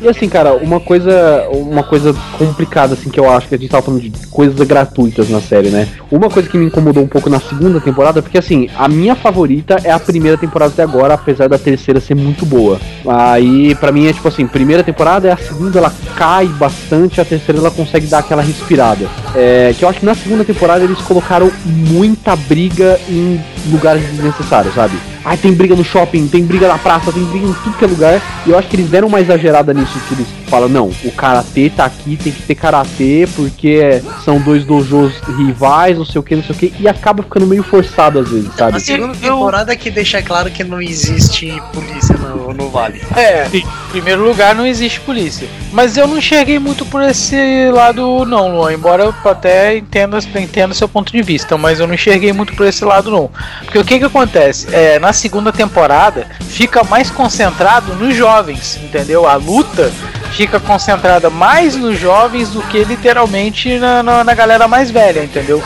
[0.00, 3.70] E assim, cara, uma coisa, uma coisa complicada, assim, que eu acho que a gente
[3.70, 5.88] tava falando de coisas gratuitas na série, né?
[6.10, 9.76] Uma coisa que me incomodou um pouco na segunda temporada, porque assim, a minha favorita
[9.84, 12.80] é a primeira temporada até agora, apesar da terceira ser muito boa.
[13.06, 17.24] Aí, pra mim, é tipo assim, primeira temporada é a segunda, ela cai bastante, a
[17.24, 19.06] terceira ela consegue dar aquela respirada.
[19.34, 24.74] É, que eu acho que na segunda temporada eles colocaram muita briga em lugares desnecessários,
[24.74, 24.96] sabe?
[25.24, 27.88] Ai, tem briga no shopping, tem briga na praça, tem briga em tudo que é
[27.88, 28.22] lugar.
[28.46, 31.68] E eu acho que eles deram uma exagerada nisso, que eles falam, não, o karatê
[31.68, 36.36] tá aqui, tem que ter karatê, porque são dois dojos rivais, não sei o que,
[36.36, 38.76] não sei o que, e acaba ficando meio forçado às vezes, sabe?
[38.76, 43.02] A segunda Eu- temporada que deixa claro que não existe polícia no, no vale.
[43.16, 45.48] É, em primeiro lugar não existe polícia.
[45.72, 48.72] Mas eu não enxerguei muito por esse lado não, Luan.
[48.72, 52.66] Embora eu até entenda, entenda seu ponto de vista, mas eu não enxerguei muito por
[52.66, 53.30] esse lado não.
[53.64, 54.66] Porque o que que acontece?
[54.72, 59.26] É, na segunda temporada fica mais concentrado nos jovens, entendeu?
[59.26, 59.92] A luta
[60.32, 65.62] fica concentrada mais nos jovens do que literalmente na, na, na galera mais velha, entendeu?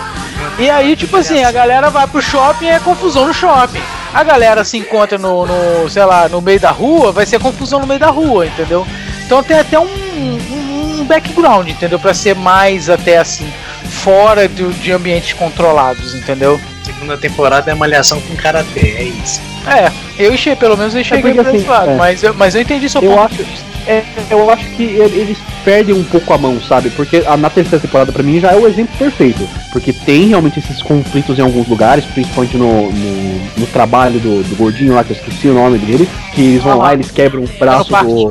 [0.59, 3.83] E aí, tipo assim, a galera vai pro shopping é confusão no shopping.
[4.13, 7.81] A galera se encontra no, no, sei lá, no meio da rua, vai ser confusão
[7.81, 8.87] no meio da rua, entendeu?
[9.25, 11.99] Então tem até um, um, um background, entendeu?
[11.99, 13.49] Pra ser mais até assim,
[13.85, 16.61] fora do, de ambientes controlados, entendeu?
[16.83, 19.41] Segunda temporada é malhação com karatê, é isso.
[19.67, 21.95] É, eu enxerguei, pelo menos eu enxerguei porque, por esse assim, lado, é.
[21.97, 23.70] mas, eu, mas eu entendi seu Eu ponto acho- de vista.
[23.87, 26.91] É, eu acho que eles perdem um pouco a mão, sabe?
[26.91, 29.49] Porque a, na terceira temporada, pra mim, já é o exemplo perfeito.
[29.73, 34.57] Porque tem realmente esses conflitos em alguns lugares, principalmente no, no, no trabalho do, do
[34.57, 37.45] gordinho lá, que eu esqueci o nome dele, que eles vão Ah, lá, eles quebram
[37.45, 38.31] o braço do,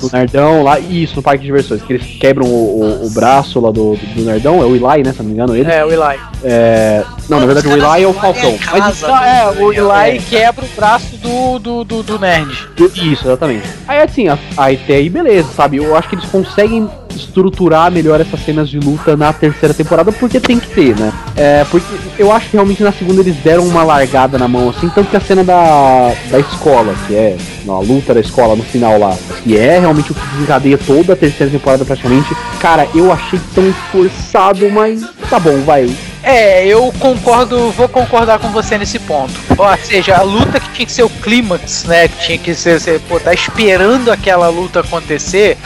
[0.00, 3.60] do Nerdão lá, isso, no parque de diversões, que eles quebram o, o, o braço
[3.60, 5.70] lá do, do, do Nerdão, é o Eli, né, se não me engano, ele.
[5.70, 6.18] É, o Eli.
[6.44, 8.56] É, não, na verdade o Eli é o Falcão.
[8.70, 12.68] Mas Não, é, o Eli quebra o braço do, do, do, do nerd.
[12.94, 13.66] Isso, exatamente.
[13.86, 15.78] Aí assim, a- aí até aí beleza, sabe?
[15.78, 20.38] Eu acho que eles conseguem estruturar melhor essas cenas de luta na terceira temporada, porque
[20.38, 21.12] tem que ter, né?
[21.34, 21.86] É, porque
[22.16, 25.16] eu acho que realmente na segunda eles deram uma largada na mão, assim, tanto que
[25.16, 29.16] a cena da, da escola, que é não, a luta da escola no final lá,
[29.42, 32.28] que é realmente o que desencadeia toda a terceira temporada praticamente,
[32.60, 35.90] cara, eu achei tão forçado, mas tá bom, vai.
[36.30, 39.32] É, eu concordo, vou concordar com você nesse ponto.
[39.56, 42.06] Ou seja, a luta que tinha que ser o clímax, né?
[42.06, 45.56] Que tinha que ser, você, pô, tá esperando aquela luta acontecer.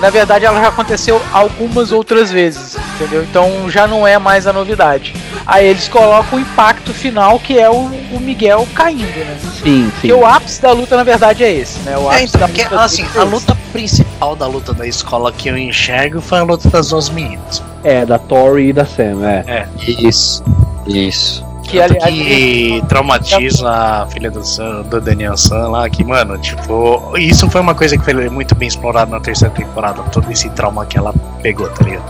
[0.00, 3.22] Na verdade, ela já aconteceu algumas outras vezes, entendeu?
[3.22, 5.14] Então já não é mais a novidade.
[5.46, 7.74] Aí eles colocam o impacto final, que é o,
[8.12, 9.36] o Miguel caindo, né?
[9.62, 9.90] Sim, sim.
[9.92, 11.98] Porque o ápice da luta, na verdade, é esse, né?
[11.98, 14.86] O É, ápice então, da porque, luta assim, é a luta principal da luta da
[14.86, 17.62] escola que eu enxergo foi a luta das duas meninas.
[17.84, 19.66] É, da Tori e da Sam, é.
[19.86, 20.42] Isso.
[20.86, 21.49] Isso.
[21.62, 26.36] Que, Tanto aliás, que traumatiza a filha do, Sam, do Daniel San lá, que, mano,
[26.38, 30.48] tipo, isso foi uma coisa que foi muito bem explorada na terceira temporada, todo esse
[30.50, 32.04] trauma que ela pegou, tá ligado?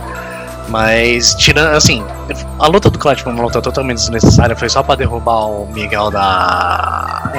[0.69, 2.03] Mas, tirando, assim,
[2.57, 6.09] a luta do Clutch foi uma luta totalmente desnecessária, foi só pra derrubar o Miguel
[6.09, 7.29] da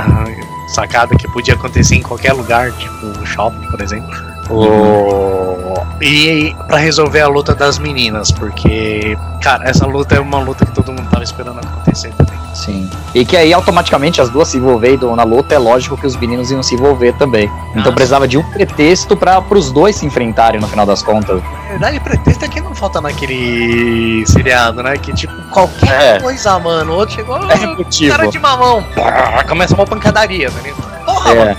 [0.68, 4.31] sacada, que podia acontecer em qualquer lugar, tipo o shopping, por exemplo.
[4.52, 5.72] O...
[6.00, 10.72] E pra resolver a luta das meninas, porque, cara, essa luta é uma luta que
[10.72, 12.32] todo mundo tava esperando acontecer também.
[12.54, 12.90] Sim.
[13.14, 16.50] E que aí automaticamente as duas se envolvendo na luta, é lógico que os meninos
[16.50, 17.50] iam se envolver também.
[17.74, 17.94] Então Ah.
[17.94, 21.40] precisava de um pretexto para os dois se enfrentarem no final das contas.
[21.40, 24.96] Na verdade, pretexto é que não falta naquele seriado, né?
[24.98, 26.20] Que tipo, qualquer É.
[26.20, 26.92] coisa, mano.
[26.92, 28.10] O outro chegou, É "Ah, repetitivo.
[28.16, 28.82] cara de mamão.
[28.94, 31.04] Pá, Começa uma pancadaria, tá ligado?
[31.06, 31.56] Porra, mano.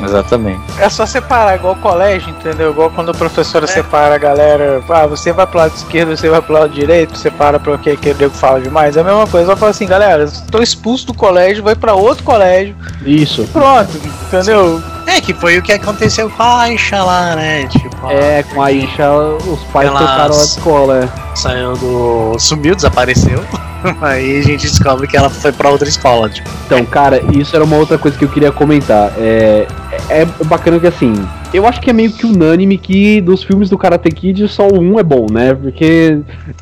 [0.00, 0.60] É, exatamente.
[0.78, 2.70] É só separar, igual colégio, entendeu?
[2.70, 4.82] Igual quando a professora separa a galera.
[4.88, 8.10] Ah, você vai pro lado esquerdo, você vai pro lado direito, separa pra que que
[8.10, 8.96] o nego fala demais.
[8.96, 9.48] É a mesma coisa.
[9.50, 12.74] Ela fala assim, galera, tô expulso do colégio, vai pra outro colégio.
[13.04, 13.46] Isso.
[13.52, 13.90] Pronto,
[14.26, 14.82] entendeu?
[15.06, 17.66] É, que foi o que aconteceu com a Aisha lá, né?
[17.68, 21.04] Tipo, É, com a Isha, os pais Elas- trocaram a escola.
[21.04, 21.36] é.
[21.36, 22.36] saiu do.
[22.38, 23.42] sumiu, desapareceu.
[24.02, 26.50] Aí a gente descobre que ela foi pra outra escola, tipo.
[26.66, 29.12] Então, cara, isso era uma outra coisa que eu queria comentar.
[29.16, 29.66] É,
[30.10, 31.12] é bacana que assim.
[31.52, 34.98] Eu acho que é meio que unânime que dos filmes do Karate Kid só um
[34.98, 35.54] é bom, né?
[35.54, 36.18] Porque,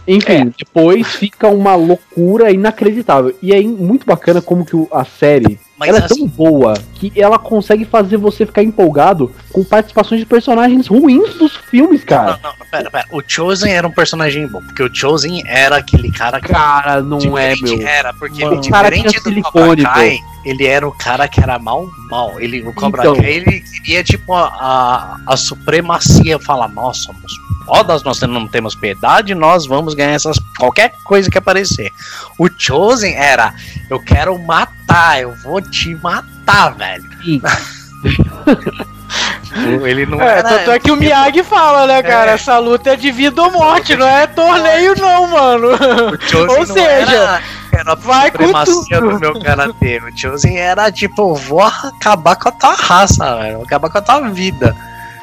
[0.07, 3.35] enfim, depois fica uma loucura inacreditável.
[3.43, 7.13] E é muito bacana como que a série Mas ela é assim- tão boa que
[7.17, 12.39] ela consegue fazer você ficar empolgado com participações de personagens ruins dos filmes, cara.
[12.43, 13.07] Não, não, pera, pera.
[13.13, 16.49] O Chosen era um personagem bom, porque o Chosen era aquele cara que.
[16.49, 17.83] Cara, não é, meu.
[17.83, 21.41] Era, porque Mano, cara diferente tinha do silicone, Cobra Kai, ele era o cara que
[21.41, 22.41] era mal, mal.
[22.41, 23.17] Ele, o Cobra Então.
[23.17, 27.33] Kai, ele queria, tipo, a, a, a supremacia, falar, nós somos
[27.67, 31.91] fodas, nós não temos piedade, nós vamos ganhar essas, qualquer coisa que aparecer.
[32.39, 33.53] O Chosen era,
[33.91, 37.05] eu quero matar, eu vou te matar, velho.
[39.85, 40.43] Ele não É, era...
[40.43, 42.33] tanto é que o Miyagi fala, né, cara?
[42.33, 42.35] É.
[42.35, 45.69] Essa luta é de vida ou morte, não é torneio, não, mano.
[45.69, 47.43] O Chosen Ou não seja, era,
[47.87, 49.99] era a vai supremacia do meu karatê.
[49.99, 53.57] O Chosen era tipo, vou acabar com a tua raça, velho.
[53.57, 54.77] Vou acabar com a tua vida.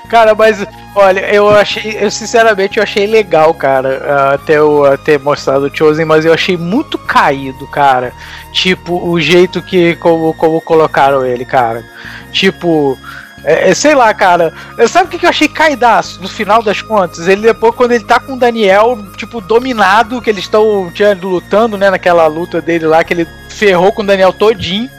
[0.08, 0.64] Cara, mas
[0.96, 5.66] olha, eu achei, eu sinceramente eu achei legal, cara, ah, até eu ah, ter mostrado
[5.66, 8.14] o Chosen, mas eu achei muito caído, cara.
[8.52, 11.84] Tipo, o jeito que como, como colocaram ele, cara.
[12.32, 12.98] Tipo,
[13.44, 14.54] é, é, sei lá, cara.
[14.78, 17.28] Eu- Sabe o que que eu achei caidaço no final das contas?
[17.28, 20.92] Ele depois, quando ele tá com o Daniel, tipo, dominado, que eles estão
[21.22, 24.90] lutando, né, naquela luta dele lá, que ele ferrou com o Daniel todinho,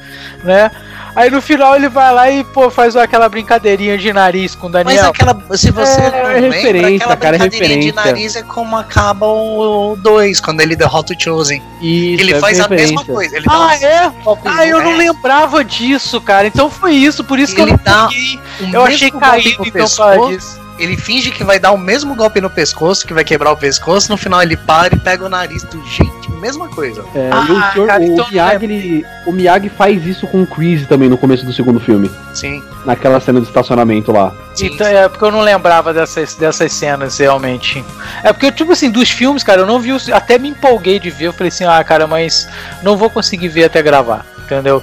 [0.43, 0.71] né?
[1.17, 4.71] Aí no final ele vai lá e, pô, faz aquela brincadeirinha de nariz com o
[4.71, 5.11] Mas Daniel.
[5.11, 8.13] aquela, se você É, não é lembra, referência, aquela cara, é brincadeirinha de referência.
[8.13, 11.63] nariz é como acaba o 2, quando ele derrota o Chosen.
[11.81, 13.15] Isso, ele é faz a mesma referência.
[13.15, 13.37] coisa.
[13.49, 14.13] Ah, é?
[14.47, 16.47] Ah, eu não é, lembrava disso, cara.
[16.49, 18.41] Então foi isso, por isso que eu não dá peguei.
[18.73, 20.64] Eu achei caído, então, para disso.
[20.79, 24.11] Ele finge que vai dar o mesmo golpe no pescoço, que vai quebrar o pescoço,
[24.11, 27.05] no final ele para e pega o nariz do jeito, mesma coisa.
[27.15, 30.27] É, Ah, e o, senhor- cara, o então não Miyagi, ele- o Miyagi faz isso
[30.27, 32.11] com o Chris também no começo do segundo filme.
[32.35, 32.63] Sim.
[32.85, 34.33] Naquela cena do estacionamento lá.
[34.55, 34.67] sim.
[34.67, 37.85] Então, é porque eu não lembrava dessas, dessas cenas realmente.
[38.23, 39.91] É porque, tipo assim, dos filmes, cara, eu não vi.
[40.13, 41.27] Até me empolguei de ver.
[41.27, 42.49] Eu falei assim, ah, cara, mas
[42.83, 44.27] não vou conseguir ver até gravar.
[44.45, 44.83] Entendeu?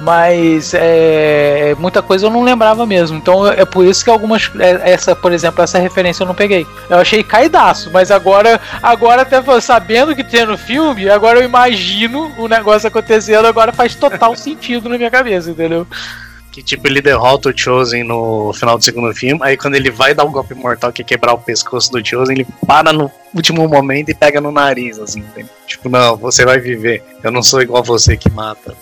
[0.00, 3.16] Mas é, muita coisa eu não lembrava mesmo.
[3.16, 4.50] Então é por isso que algumas.
[4.58, 6.66] é, Essa, por exemplo, essa referência eu não peguei.
[6.88, 12.32] Eu achei caidaço, mas agora, agora até sabendo que tem no filme, agora eu imagino
[12.38, 15.86] o negócio acontecendo, agora faz total sentido na minha cabeça, entendeu?
[16.52, 19.40] Que tipo, ele derrota o Chosen no final do segundo filme.
[19.42, 22.34] Aí quando ele vai dar o golpe mortal que é quebrar o pescoço do Chosen,
[22.36, 25.48] ele para no último momento e pega no nariz, assim, entende?
[25.66, 27.02] Tipo, não, você vai viver.
[27.24, 28.74] Eu não sou igual você que mata.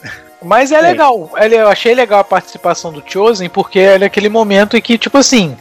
[0.43, 4.77] Mas é legal, ele- eu achei legal a participação do Chosen, porque é naquele momento
[4.77, 5.55] em que, tipo assim,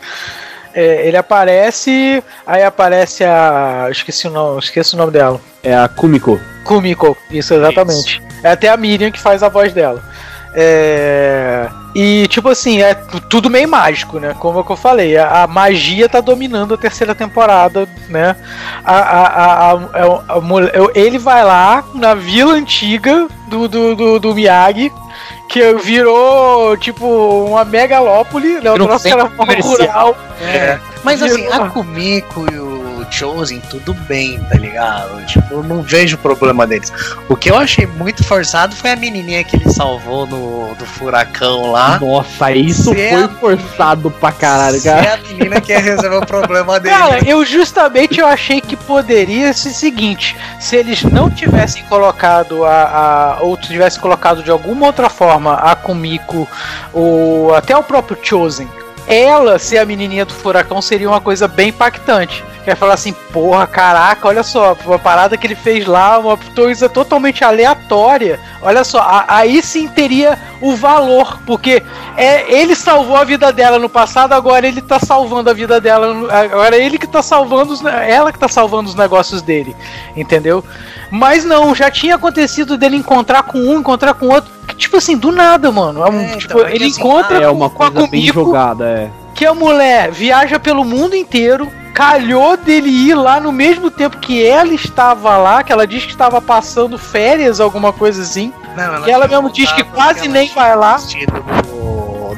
[0.73, 3.87] é, ele aparece, aí aparece a.
[3.91, 5.39] Esqueci o nome, esqueci o nome dela.
[5.61, 6.39] É a Kumiko.
[6.63, 8.21] Kumiko, isso exatamente.
[8.41, 10.01] É até a Miriam que faz a voz dela.
[10.55, 14.35] É, E, tipo assim, é tu- tudo meio mágico, né?
[14.39, 18.35] Como é que eu falei, a, a magia tá dominando a terceira temporada, né?
[18.85, 24.19] A, a, a, a- a mulher- ele vai lá na vila antiga do, do, do,
[24.19, 24.91] do Miyagi,
[25.49, 27.05] que virou, tipo,
[27.47, 28.69] uma megalópole, né?
[28.71, 29.29] O centro era
[29.67, 30.15] rural.
[30.41, 30.77] É.
[31.03, 32.68] Mas assim, Virou- a Kumiko e o
[33.09, 35.25] Chosen, tudo bem, tá ligado?
[35.25, 36.91] Tipo, eu não vejo problema deles.
[37.27, 41.71] O que eu achei muito forçado foi a menininha que ele salvou no, do furacão
[41.71, 41.99] lá.
[41.99, 45.01] Nossa, isso Se foi é- forçado pra caralho, cara.
[45.05, 46.95] é a menina que ia resolver o problema dele.
[46.95, 52.63] Cara, eu justamente eu achei que poderia ser o seguinte: se eles não tivessem colocado
[52.63, 56.47] a, a ou tivessem colocado de alguma outra forma a Kumiko
[56.93, 58.67] ou até o próprio Chosen,
[59.07, 62.43] ela ser a menininha do furacão seria uma coisa bem impactante.
[62.75, 67.43] Falar assim, porra, caraca, olha só, uma parada que ele fez lá, uma coisa totalmente
[67.43, 68.39] aleatória.
[68.61, 71.81] Olha só, a- aí sim teria o valor, porque
[72.17, 76.07] é, ele salvou a vida dela no passado, agora ele tá salvando a vida dela.
[76.31, 79.75] Agora é ele que tá salvando os, ela que tá salvando os negócios dele,
[80.15, 80.63] entendeu?
[81.11, 84.49] Mas não, já tinha acontecido dele encontrar com um, encontrar com outro.
[84.67, 86.03] que, Tipo assim, do nada, mano.
[86.05, 88.07] É É, então, tipo, é que ele assim, encontra É com- uma com a coisa
[88.07, 89.09] bem jogada, é.
[89.33, 91.67] que a mulher viaja pelo mundo inteiro,
[91.99, 96.11] calhou dele ir lá no mesmo tempo que ela estava lá, que ela diz que
[96.11, 98.53] estava passando férias, alguma coisa assim.
[98.73, 100.93] Não, ela tinha mesmo diz que quase ela nem vai lá.
[100.95, 101.88] desistido do-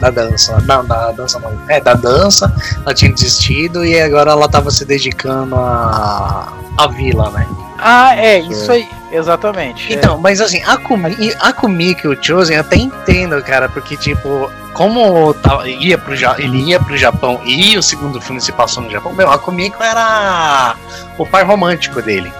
[0.02, 0.58] da dança.
[0.66, 1.52] Não, da dança não.
[1.70, 2.54] É, da dança.
[2.84, 7.47] Ela tinha desistido e agora ela tava se dedicando à, à vila, né?
[7.78, 9.91] Ah, é, isso aí, exatamente.
[9.91, 13.97] Então, mas assim, a, Kumi, a Kumiko e o Chosen eu até entendo, cara, porque,
[13.97, 18.52] tipo, como tava- ia pro, Ja- ele ia pro Japão e o segundo filme se
[18.52, 20.76] passou no Japão, meu, a Kumiko era
[21.18, 22.32] o par romântico dele.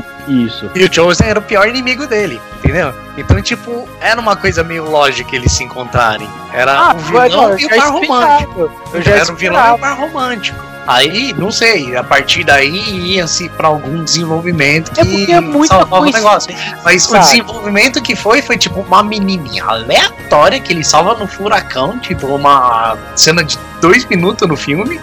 [0.46, 0.70] Isso.
[0.76, 2.94] E o Chosen era o pior inimigo dele, entendeu?
[3.18, 6.28] Então, tipo, era uma coisa meio lógica eles se encontrarem.
[6.54, 8.72] Era Ah, o foi, vilão não, e o já par romântico.
[8.94, 9.78] Eu já Era o vilão e o esperava.
[9.78, 10.72] par romântico.
[10.88, 15.76] Aí, não sei, a partir daí ia-se pra algum desenvolvimento que É porque é muita
[15.76, 16.56] salvava o negócio.
[16.84, 17.26] Mas o sabe?
[17.26, 22.98] desenvolvimento que foi, foi tipo uma menininha aleatória que ele salva no furacão, tipo uma
[23.16, 25.00] cena de dois minutos no filme.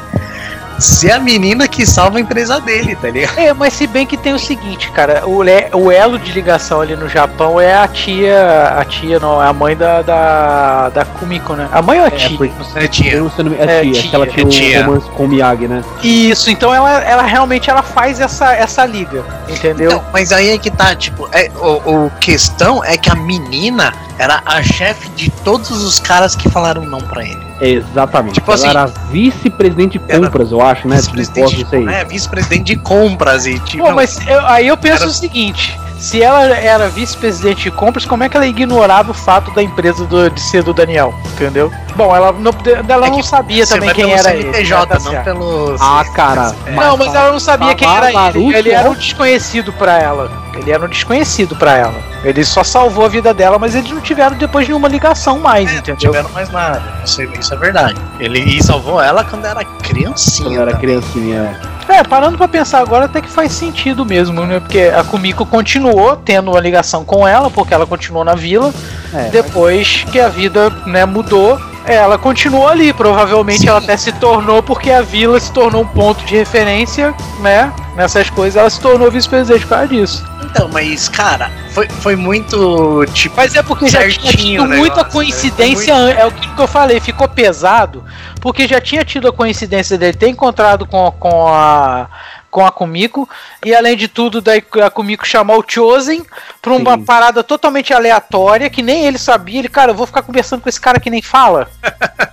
[0.78, 3.38] Ser a menina que salva a empresa dele, tá ligado?
[3.38, 6.80] É, mas se bem que tem o seguinte, cara, o, le- o elo de ligação
[6.80, 11.04] ali no Japão é a tia, a tia não, é a mãe da, da, da
[11.04, 11.68] Kumiko, né?
[11.72, 12.36] A mãe ou a É, tia?
[12.38, 13.12] porque É, tia.
[13.14, 14.80] eu, se não É, é tia, tia, aquela é tinha tia.
[14.80, 15.82] um romance com o Miyagi, né?
[16.02, 19.90] Isso, então ela, ela realmente ela faz essa, essa liga, entendeu?
[19.90, 23.92] Então, mas aí é que tá, tipo, é, o, o questão é que a menina
[24.18, 27.47] era a chefe de todos os caras que falaram não pra ele.
[27.60, 28.34] Exatamente.
[28.34, 30.96] Tipo ela assim, era vice-presidente de compras, eu acho, né?
[31.00, 31.84] Tipo, Vice-presidente posso sei.
[31.84, 33.84] né, vice-presidente de compras e tipo.
[33.84, 38.04] Pô, mas eu- aí eu penso Era- o seguinte: se ela era vice-presidente de compras,
[38.06, 41.12] como é que ela ignorava o fato da empresa do- de ser do Daniel?
[41.34, 41.70] Entendeu?
[41.98, 42.52] Bom, ela não,
[42.88, 45.02] ela É não que sabia você também vai quem pelo era CNPJ, ele.
[45.04, 45.76] tá não pelo.
[45.80, 46.54] Ah, cara.
[46.64, 46.70] É.
[46.70, 48.54] Não, mas ela não sabia quem era ele.
[48.56, 50.30] Ele era um desconhecido pra ela.
[50.56, 51.94] Ele era um desconhecido pra ela.
[52.22, 55.72] Ele só salvou a vida dela, mas eles não tiveram depois nenhuma ligação mais, É,
[55.72, 55.96] não entendeu?
[56.12, 56.82] tiveram mais nada.
[57.04, 57.96] Isso, é- isso é verdade.
[58.20, 60.48] Ele e salvou ela quando era criancinha.
[60.50, 60.80] Quando era também.
[61.00, 61.60] criancinha.
[61.88, 64.60] É, parando pra pensar agora, até que faz sentido mesmo, né?
[64.60, 68.72] Porque a Kumiko continuou tendo uma ligação com ela, porque ela continuou na vila.
[69.14, 69.30] É.
[69.30, 71.58] Depois que a vida, né, mudou,
[71.94, 72.92] ela continuou ali.
[72.92, 73.68] Provavelmente Sim.
[73.68, 77.72] ela até se tornou, porque a vila se tornou um ponto de referência, né?
[77.96, 80.24] Nessas coisas, ela se tornou vice-presidente por causa disso.
[80.44, 83.04] Então, mas, cara, foi, foi muito.
[83.12, 85.10] Tipo, Mas é porque já tinha tido negócio, muita né?
[85.10, 88.04] coincidência, Foi an- é o que eu falei, ficou pesado,
[88.40, 92.06] porque já tinha tido a coincidência dele ter encontrado com, com a
[92.50, 93.28] com a Kumiko,
[93.64, 96.24] e além de tudo, daí a Kumiko chamou o Chosen
[96.62, 97.04] pra uma Sim.
[97.04, 100.80] parada totalmente aleatória, que nem ele sabia, ele, cara, eu vou ficar conversando com esse
[100.80, 101.70] cara que nem fala.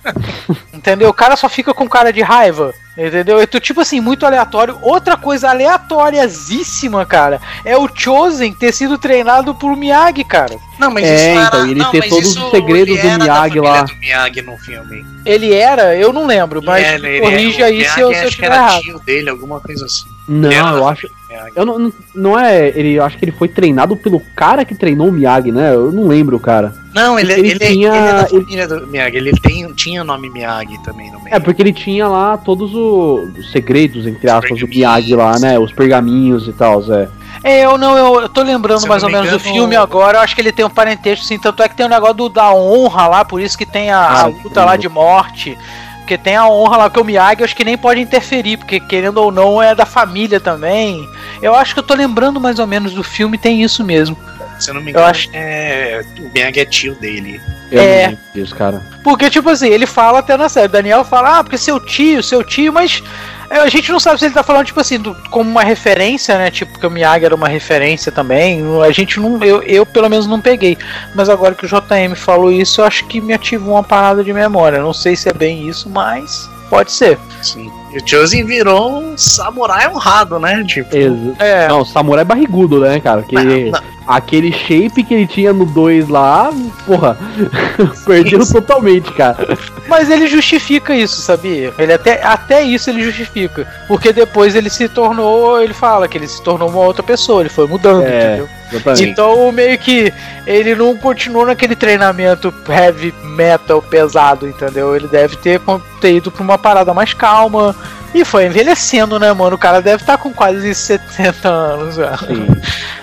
[0.72, 1.10] entendeu?
[1.10, 2.72] O cara só fica com cara de raiva.
[2.96, 3.42] Entendeu?
[3.42, 4.78] Então, tipo assim, muito aleatório.
[4.80, 10.56] Outra coisa aleatoriazíssima, cara, é o Chosen ter sido treinado por Miyagi, cara.
[10.78, 13.18] Não, mas É, isso não então, era- ele não, ter todos isso os segredos do
[13.18, 13.82] Miyagi lá.
[13.82, 15.04] do Miyagi no filme.
[15.24, 18.14] Ele era, eu não lembro, mas Ele era, ele corrige era- aí o se eu,
[18.14, 18.80] se eu era errado.
[18.80, 20.04] tio dele, alguma coisa assim.
[20.28, 21.08] Não, Ele era eu acho.
[21.54, 22.68] Eu não, não- não é.
[22.68, 25.74] Ele, eu acho que ele foi treinado pelo cara que treinou o Miyagi, né?
[25.74, 26.74] Eu não lembro, cara.
[26.94, 29.16] Não, ele, Ele ele, tinha- ele é da ele- família do Miyagi.
[29.18, 31.36] Ele tem, tinha nome Miyagi também no meio.
[31.36, 34.66] É, porque ele tinha lá todos o- os segredos, entre aspas, do.
[34.68, 35.58] Miyagi lá, né?
[35.58, 37.08] Os pergaminhos e tal, Zé.
[37.44, 39.76] É, eu não, eu, eu tô lembrando eu mais ou me menos do engano- filme
[39.76, 40.18] agora.
[40.18, 41.38] Eu acho que ele tem um parentesco, sim.
[41.38, 44.00] Tanto é que tem um negócio do, da honra lá, por isso que tem a,
[44.04, 45.56] a Cara, luta lá de morte.
[45.98, 48.78] Porque tem a honra lá, que o Miyagi eu acho que nem pode interferir, porque
[48.78, 51.04] querendo ou não é da família também.
[51.42, 54.16] Eu acho que eu tô lembrando mais ou menos do filme, tem isso mesmo.
[54.58, 57.40] Se eu não me engano, acho- é, o Miyagi é tio dele.
[57.70, 58.16] Eu É.
[58.34, 58.80] disso, cara.
[59.02, 60.66] Porque, tipo assim, ele fala até na série.
[60.66, 63.02] O Daniel fala, ah, porque seu tio, seu tio, mas
[63.50, 66.38] é, a gente não sabe se ele tá falando, tipo assim, do- como uma referência,
[66.38, 66.50] né?
[66.50, 68.62] Tipo, que o Miyagi era uma referência também.
[68.82, 69.42] A gente não.
[69.42, 70.78] Eu, eu pelo menos não peguei.
[71.14, 74.32] Mas agora que o JM falou isso, eu acho que me ativou uma parada de
[74.32, 74.80] memória.
[74.80, 77.18] Não sei se é bem isso, mas pode ser.
[77.42, 77.70] Sim.
[77.96, 80.62] E o Chosen virou um samurai honrado, né?
[80.66, 81.68] Tipo, Exa- É.
[81.68, 83.22] Não, o samurai barrigudo, né, cara?
[83.22, 86.50] Que não, não, aquele shape que ele tinha no 2 lá,
[86.86, 87.16] porra,
[88.04, 88.52] perdeu Isso.
[88.52, 89.56] totalmente, cara.
[89.88, 91.72] Mas ele justifica isso, sabia?
[91.78, 93.66] Ele até, até isso ele justifica.
[93.88, 95.62] Porque depois ele se tornou.
[95.62, 98.26] Ele fala que ele se tornou uma outra pessoa, ele foi mudando, É.
[98.26, 98.48] entendeu?
[98.72, 99.04] Exatamente.
[99.08, 100.12] Então, meio que
[100.44, 104.96] ele não continuou naquele treinamento heavy metal pesado, entendeu?
[104.96, 105.60] Ele deve ter,
[106.00, 107.76] ter ido pra uma parada mais calma.
[108.16, 109.56] E foi envelhecendo, né, mano?
[109.56, 111.96] O cara deve estar com quase 70 anos.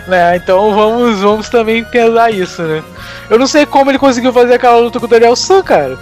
[0.05, 0.35] Né?
[0.35, 2.83] Então vamos, vamos também pesar isso, né?
[3.29, 5.97] Eu não sei como ele conseguiu fazer aquela luta com o Daniel San, cara.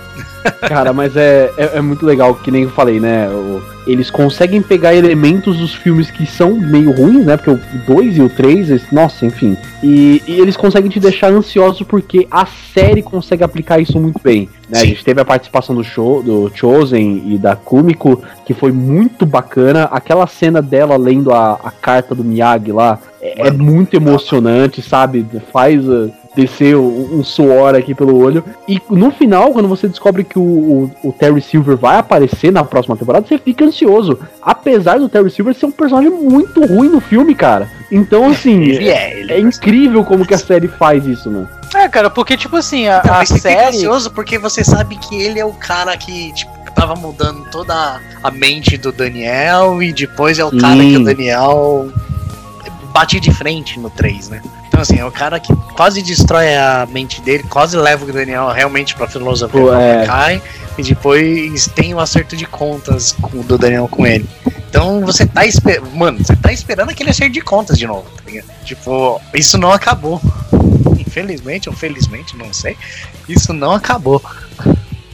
[0.62, 3.28] Cara, mas é, é, é muito legal, que nem eu falei, né?
[3.30, 7.36] o- eles conseguem pegar elementos dos filmes que são meio ruins, né?
[7.36, 9.58] Porque o 2 e o 3, nossa, enfim.
[9.82, 14.48] E, e eles conseguem te deixar ansioso porque a série consegue aplicar isso muito bem.
[14.70, 14.82] Né?
[14.82, 19.26] A gente teve a participação do, show, do Chosen e da Kumiko, que foi muito
[19.26, 19.86] bacana.
[19.86, 25.26] Aquela cena dela lendo a, a carta do Miyagi lá é, é muito emocionante, sabe?
[25.52, 25.84] Faz.
[25.88, 28.44] uh, descer um, um suor aqui pelo olho.
[28.68, 32.64] E no final, quando você descobre que o, o, o Terry Silver vai aparecer na
[32.64, 34.18] próxima temporada, você fica ansioso.
[34.42, 37.70] Apesar do Terry Silver ser um personagem muito ruim no filme, cara.
[37.92, 41.48] Então, assim, ele é, ele é incrível como que a série faz isso, né?
[41.74, 43.78] É, cara, porque, tipo assim, a, Não, a você fica série.
[43.78, 48.32] ansioso porque você sabe que ele é o cara que, tipo, tava mudando toda a
[48.32, 51.92] mente do Daniel e depois é o cara que o Daniel
[52.94, 54.42] bate de frente no 3, né?
[54.82, 58.48] Então, assim, é o cara que quase destrói a mente dele, quase leva o Daniel
[58.50, 60.06] realmente pra filosofia Pô, é.
[60.08, 60.42] Kai
[60.76, 64.28] e depois tem o acerto de contas com- do Daniel com ele.
[64.70, 65.92] Então você tá esperando.
[65.92, 68.48] Mano, você tá esperando aquele acerto de contas de novo, tá ligado?
[68.66, 70.20] Tipo, isso não acabou.
[70.98, 72.76] Infelizmente ou felizmente, não sei.
[73.30, 74.20] Isso não acabou.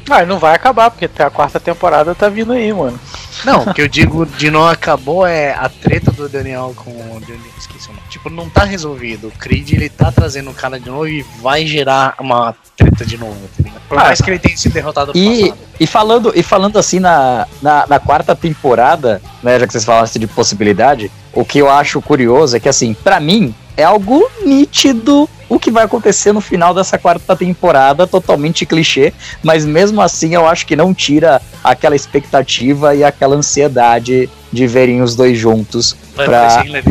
[0.10, 3.00] Ah, não vai acabar, porque a quarta temporada tá vindo aí, mano.
[3.44, 7.20] Não, o que eu digo de não acabou é a treta do Daniel com o
[7.20, 8.04] Daniel, esqueci o nome.
[8.10, 9.28] Tipo, não tá resolvido.
[9.28, 13.18] O Creed ele tá trazendo o cara de novo e vai gerar uma treta de
[13.18, 13.82] novo, tá ligado?
[13.88, 15.60] Por Ah, mais que ele tenha sido derrotado no E, passado.
[15.80, 20.10] e, falando, e falando assim na, na, na quarta temporada, né, já que vocês falaram
[20.12, 25.30] de possibilidade, o que eu acho curioso é que, assim, pra mim, é algo nítido
[25.48, 30.46] o que vai acontecer no final dessa quarta temporada, totalmente clichê, mas mesmo assim eu
[30.46, 35.96] acho que não tira aquela expectativa e aquela ansiedade de verem os dois juntos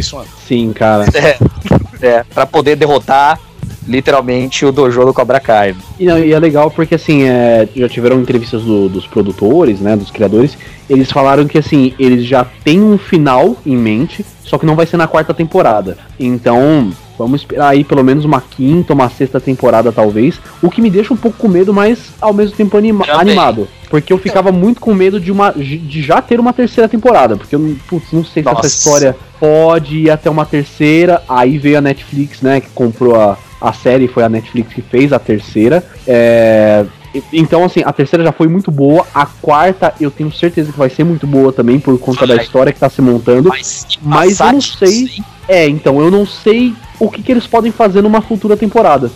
[0.03, 0.25] Swan.
[0.47, 1.05] Sim, cara.
[2.01, 3.39] é, para poder derrotar
[3.87, 5.75] literalmente o dojo do Cobra Kai.
[5.99, 9.97] E, não, e é legal porque, assim, é, já tiveram entrevistas do- dos produtores, né,
[9.97, 10.57] dos criadores,
[10.89, 14.87] eles falaram que, assim, eles já têm um final em mente, só que não vai
[14.87, 15.97] ser na quarta temporada.
[16.19, 20.91] Então, vamos esperar aí pelo menos uma quinta, uma sexta temporada, talvez, o que me
[20.91, 23.21] deixa um pouco com medo, mas ao mesmo tempo anima- Também.
[23.21, 23.67] animado.
[23.89, 27.55] Porque eu ficava muito com medo de, uma, de já ter uma terceira temporada, porque
[27.55, 28.67] eu não, putz, não sei se Nossa.
[28.67, 33.37] essa história pode ir até uma terceira, aí veio a Netflix, né, que comprou a,
[33.61, 35.85] a série, foi a Netflix que fez a terceira.
[36.07, 36.85] É,
[37.33, 40.91] então, assim, a terceira já foi muito boa, a quarta eu tenho certeza que vai
[40.91, 43.49] ser muito boa também, por conta da história que tá se montando.
[43.49, 45.09] Mas, Mas eu não sei-
[45.49, 49.11] É, então, eu não sei o que, que eles podem fazer numa futura temporada.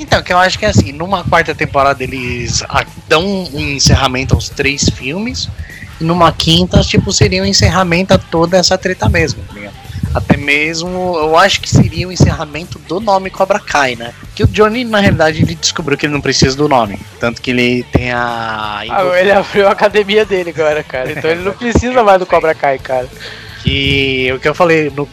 [0.00, 2.62] Então, que eu acho que é assim, numa quarta temporada eles
[3.08, 5.48] dão um encerramento aos três filmes,
[6.00, 9.74] e numa quinta, tipo, seria um encerramento a toda essa treta mesmo, tá ligado?
[10.14, 14.12] Até mesmo, eu acho que seria o encerramento do nome Cobra Kai, né?
[14.34, 16.98] Que o Johnny, na realidade, ele descobriu que ele não precisa do nome.
[17.20, 18.82] Tanto que ele tem a.
[18.88, 21.12] Ah, ele abriu a academia dele agora, cara.
[21.12, 23.08] Então ele não precisa mais do Cobra Kai, cara.
[23.62, 25.08] Que o que eu falei no-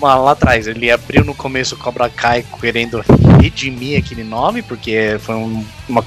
[0.00, 3.04] lá atrás, ele abriu no começo o Cobra Kai querendo
[3.40, 6.04] redimir aquele nome, porque foi um- uma.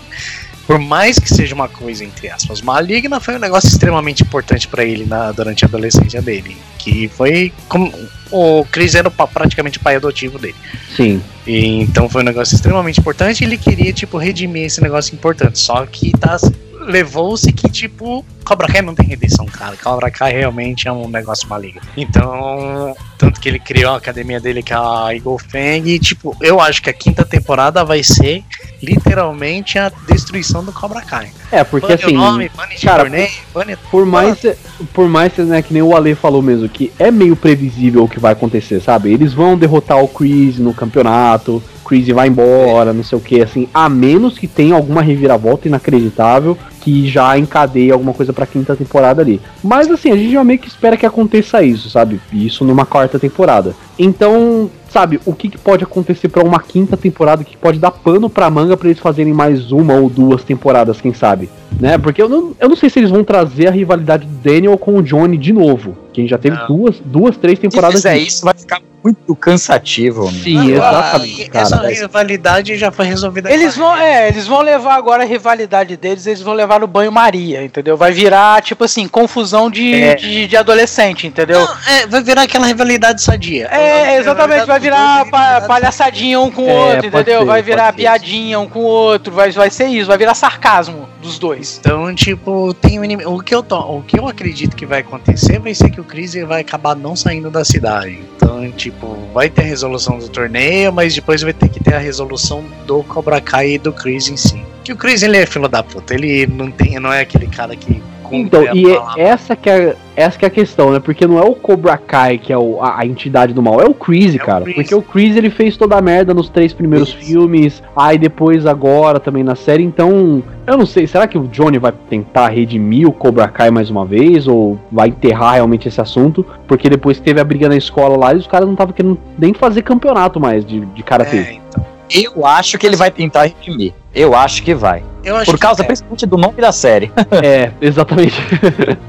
[0.66, 4.84] Por mais que seja uma coisa, entre aspas, maligna, foi um negócio extremamente importante pra
[4.84, 6.55] ele na, durante a adolescência dele.
[6.80, 7.51] Que foi.
[7.68, 7.91] Como,
[8.32, 10.55] o Chris era praticamente o pai adotivo dele.
[10.95, 11.22] Sim.
[11.45, 15.59] E, então foi um negócio extremamente importante e ele queria, tipo, redimir esse negócio importante.
[15.59, 16.38] Só que tá.
[16.86, 19.78] Levou-se que, tipo, Cobra Kai não tem redenção, cara.
[19.78, 21.82] Cobra Kai realmente é um negócio maligno.
[21.95, 26.36] Então, tanto que ele criou a academia dele, que é a Eagle Fang, e, tipo,
[26.41, 28.43] eu acho que a quinta temporada vai ser
[28.84, 31.31] literalmente a destruição do Cobra Kai.
[31.49, 32.13] É, porque Bane assim.
[32.13, 32.51] nome,
[32.84, 34.45] cara, torneio, bane Por mais,
[34.93, 38.19] por mais né, que nem o Ale falou mesmo, que é meio previsível o que
[38.19, 39.13] vai acontecer, sabe?
[39.13, 43.67] Eles vão derrotar o Chris no campeonato, Chris vai embora, não sei o que, assim,
[43.73, 49.21] a menos que tenha alguma reviravolta inacreditável que já encadeia alguma coisa pra quinta temporada
[49.21, 49.39] ali.
[49.63, 52.19] Mas assim, a gente já meio que espera que aconteça isso, sabe?
[52.34, 53.73] Isso numa quarta temporada.
[53.97, 58.29] Então, sabe, o que, que pode acontecer pra uma quinta temporada que pode dar pano
[58.29, 61.49] pra manga pra eles fazerem mais uma ou duas temporadas, quem sabe?
[61.79, 61.97] Né?
[61.97, 64.97] Porque eu não, eu não sei se eles vão trazer a rivalidade do Daniel com
[64.97, 65.95] o Johnny de novo.
[66.11, 66.67] Que a gente já teve Não.
[66.67, 68.27] duas, duas, três Se temporadas fizer disso.
[68.27, 70.29] isso, vai ficar muito cansativo.
[70.31, 71.65] Sim, Ah, exatamente, cara.
[71.65, 73.51] Essa rivalidade já foi resolvida.
[73.51, 77.63] Eles vão, é, eles vão levar agora a rivalidade deles, eles vão levar no banho-maria,
[77.63, 77.97] entendeu?
[77.97, 80.15] Vai virar, tipo assim, confusão de, É.
[80.15, 81.59] de, de adolescente, entendeu?
[81.59, 83.67] Não, é, vai virar aquela rivalidade sadia.
[83.67, 87.39] É, exatamente, vai virar pa- palhaçadinha um com o É, outro, entendeu?
[87.41, 87.93] ser, vai virar ser.
[87.97, 91.77] piadinha um com o outro, vai, vai ser isso, vai virar sarcasmo dos dois.
[91.79, 93.29] Então, tipo, tem um inimigo.
[93.33, 93.75] O que, eu to...
[93.75, 97.15] o que eu acredito que vai acontecer vai ser que o Chris vai acabar não
[97.15, 98.19] saindo da cidade.
[98.35, 98.92] Então, tipo,
[99.33, 103.03] vai ter a resolução do torneio, mas depois vai ter que ter a resolução do
[103.03, 104.63] Cobra Kai e do Chris em si.
[104.83, 106.13] Que o Chris, ele é filho da puta.
[106.13, 108.01] Ele não tem, não é aquele cara que.
[108.36, 110.99] Então, e é- essa que é, essa que é a questão, né?
[110.99, 113.86] Porque não é o Cobra Kai que é o- a, a entidade do mal, é
[113.86, 114.63] o Chris, É o cara.
[114.63, 114.75] Chris.
[114.75, 117.17] Porque o Chris ele fez toda a merda nos três primeiros Isso.
[117.17, 121.77] filmes, aí depois agora também na série, então eu não sei, será que o Johnny
[121.77, 126.45] vai tentar redimir o Cobra Kai mais uma vez ou vai enterrar realmente esse assunto?
[126.67, 129.53] Porque depois teve a briga na escola lá e os caras não estavam querendo nem
[129.53, 131.38] fazer campeonato mais de, de karatê.
[131.38, 131.92] É, então.
[132.09, 133.93] Eu acho que ele vai tentar redimir.
[134.13, 135.03] Eu acho que vai.
[135.23, 135.87] Eu acho Por causa, que é.
[135.87, 137.11] principalmente, do nome da série.
[137.43, 138.35] É, exatamente.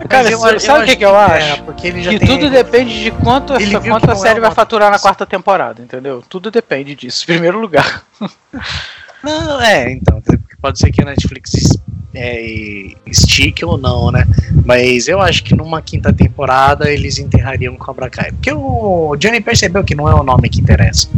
[0.09, 1.63] Cara, Mas sabe- sabe o que que eu é, acho?
[1.65, 4.41] porque ele já Que tem- tudo depende de quanto, Ele quanto a não série é
[4.41, 6.23] vai uma- faturar na quarta temporada, entendeu?
[6.29, 8.03] Tudo depende disso, em primeiro lugar.
[9.23, 10.23] Não, é, então,
[10.61, 11.53] pode ser que a Netflix
[12.15, 14.25] é, estique ou não, né?
[14.67, 18.33] Mas eu acho que numa quinta temporada eles enterrariam Cobra Kai.
[18.33, 21.09] Porque o Johnny percebeu que não é o nome que interessa.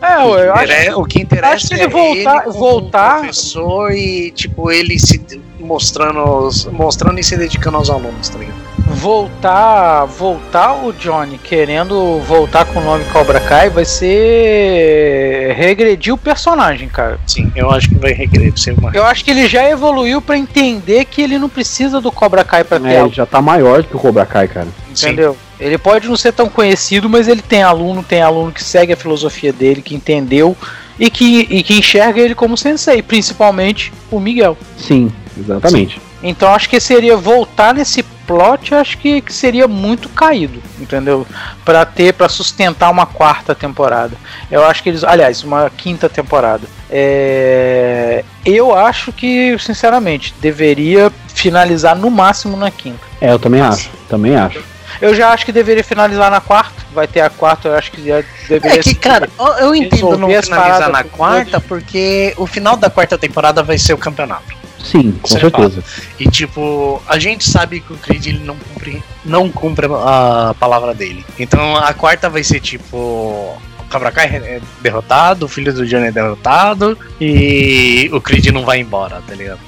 [0.00, 3.18] É, o, que eu acho o que interessa acho que ele é voltar- ele voltar-
[3.20, 8.66] professor e, tipo, ele se mostrando, mostrando e se dedicando aos alunos, tá ligado?
[8.88, 16.18] voltar, voltar o Johnny querendo voltar com o nome Cobra Kai vai ser regredir o
[16.18, 17.18] personagem, cara.
[17.26, 18.90] Sim, eu acho que vai requerer ser uma.
[18.94, 22.64] Eu acho que ele já evoluiu pra entender que ele não precisa do Cobra Kai
[22.64, 24.68] pra ter É, ele algo, já tá maior do que o Cobra Kai, cara.
[24.94, 25.16] Sim.
[25.58, 28.96] Ele pode não ser tão conhecido, mas ele tem aluno, tem aluno que segue a
[28.96, 30.56] filosofia dele, que entendeu
[30.98, 34.56] e que, e que enxerga ele como sensei, principalmente o Miguel.
[34.76, 36.00] Sim, exatamente.
[36.22, 41.26] Então acho que seria voltar nesse plot, acho que, que seria muito caído, entendeu?
[41.64, 44.16] Pra ter, para sustentar uma quarta temporada.
[44.50, 46.66] Eu acho que eles, aliás, uma quinta temporada.
[46.90, 53.00] É, eu acho que, sinceramente, deveria finalizar no máximo na quinta.
[53.20, 54.75] É, eu também acho, também acho.
[55.00, 56.74] Eu já acho que deveria finalizar na quarta.
[56.92, 58.80] Vai ter a quarta, eu acho que já deveria.
[58.80, 59.28] É que, cara,
[59.60, 63.98] eu- entendo não finalizar na quarta, porque o final da quarta temporada vai ser o
[63.98, 64.54] campeonato.
[64.82, 65.82] Sim, com certeza.
[66.18, 70.94] E tipo, a gente sabe que o Creed ele não cumpre, não cumpre a palavra
[70.94, 71.24] dele.
[71.38, 72.96] Então a quarta vai ser tipo.
[72.96, 78.64] O Cobra Kai é derrotado, o filho do Johnny é derrotado e o Creed não
[78.64, 79.60] vai embora, tá ligado?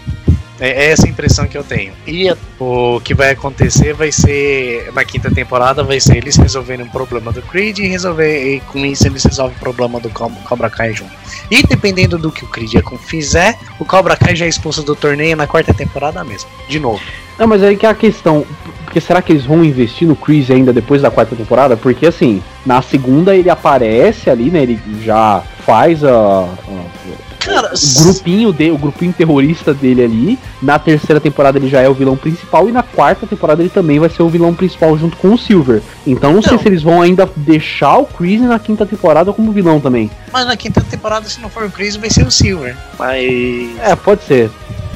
[0.60, 1.92] É é essa impressão que eu tenho.
[2.06, 6.88] E o que vai acontecer vai ser, na quinta temporada, vai ser eles resolverem um
[6.88, 10.68] problema do Creed e, resolver, e com isso eles resolvem o problema do Co- Cobra
[10.68, 11.12] Kai junto.
[11.50, 12.72] E dependendo do que o Creed
[13.06, 16.48] fizer, o Cobra Kai já é expulso do torneio na quarta temporada mesmo.
[16.68, 17.00] De novo.
[17.38, 18.44] Não, mas aí que é a questão.
[18.84, 21.76] Porque será que eles vão investir no Chris ainda depois da quarta temporada?
[21.76, 24.62] Porque assim, na segunda ele aparece ali, né?
[24.62, 26.10] Ele já faz a.
[26.10, 30.38] a- Cara, o grupinho dele, o grupinho terrorista dele ali.
[30.60, 33.98] Na terceira temporada ele já é o vilão principal e na quarta temporada ele também
[33.98, 35.80] vai ser o vilão principal junto com o Silver.
[36.06, 36.58] Então não, sei Não.
[36.58, 40.10] se eles vão ainda deixar o Chris na quinta temporada como vilão também.
[40.32, 42.76] Mas na quinta temporada, se não for o Chris, vai ser o Silver.
[42.98, 44.50] Mas, É, pode ser.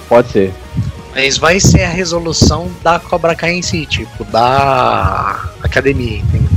[0.09, 0.53] Pode ser.
[1.15, 6.49] mas vai ser a resolução da Cobra Kai em si, tipo, da academia, entendeu?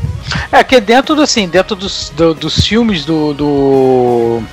[0.51, 4.43] É que dentro do assim, dentro dos, do- dos filmes do, do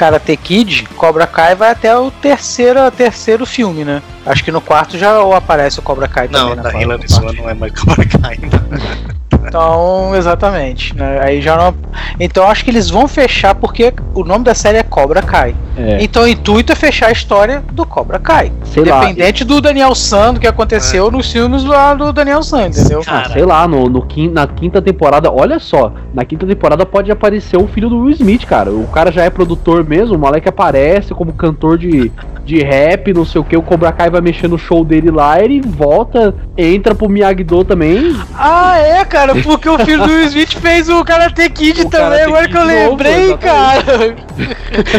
[0.00, 4.00] Karate Kid, Cobra Kai vai até o terceiro, terceiro filme, né?
[4.24, 6.56] Acho que no quarto já aparece o Cobra Kai Não, também.
[6.56, 6.62] né?
[6.62, 7.12] da Quarto- Hilary.
[7.12, 8.38] Swan não é mais Cobra Kai.
[9.46, 10.94] Então, exatamente.
[10.96, 11.20] Né?
[11.22, 11.74] Aí já não.
[12.18, 15.54] Então acho que eles vão fechar porque o nome da série é Cobra Kai.
[15.76, 15.98] É.
[16.02, 18.52] Então o intuito é fechar a história do Cobra Kai.
[18.64, 19.04] Sei lá.
[19.04, 23.00] Independente do Daniel San, do que aconteceu nos filmes lá do Daniel San, entendeu?
[23.06, 23.32] Ah, Cara.
[23.32, 27.66] sei lá, no, no na quinta temporada, olha só, na quinta temporada pode aparecer o
[27.66, 28.70] filho do Will Smith, cara.
[28.70, 32.12] O cara já é produtor mesmo, o moleque aparece como cantor de,
[32.44, 35.42] de rap, não sei o que, o Cobra Kai vai mexer no show dele lá,
[35.42, 38.16] ele volta, entra pro Miyagi-Do também.
[38.34, 42.08] Ah, é, cara, porque o filho do Will Smith fez o Karate Kid O também,
[42.08, 43.44] Karate agora Kid que eu de novo, lembrei, exatamente.
[43.44, 44.16] cara.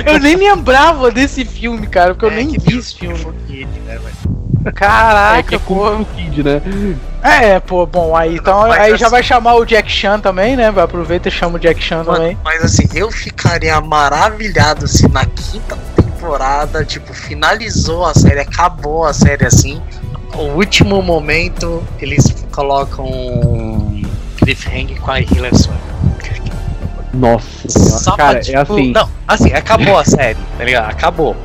[0.14, 3.26] Eu nem lembrava desse filme, cara, porque eu É nem que vi esse o filme.
[4.76, 6.06] Caraca, que é pô.
[6.16, 6.62] Kid, né?
[7.24, 10.56] É, pô, bom, aí então Mas aí já assim- vai chamar o Jack Chan também,
[10.56, 10.72] né?
[10.72, 12.38] Vai aproveita e chama o Jack Chan também.
[12.44, 19.14] Mas assim, eu ficaria maravilhado se na quinta temporada, tipo, finalizou a série, acabou a
[19.14, 19.82] série assim.
[20.34, 24.02] O último momento, eles colocam um
[24.38, 25.76] cliffhanger com a Hilary Swan.
[27.14, 27.68] Nossa
[28.00, 28.92] Só cara, tipo, é assim.
[28.94, 30.90] Não, assim, acabou a série, tá ligado?
[30.90, 31.36] Acabou.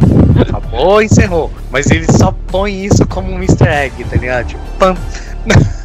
[0.42, 1.50] Acabou, encerrou.
[1.70, 4.46] Mas eles só põem isso como um easter egg, tá ligado?
[4.46, 4.96] Tipo, pam,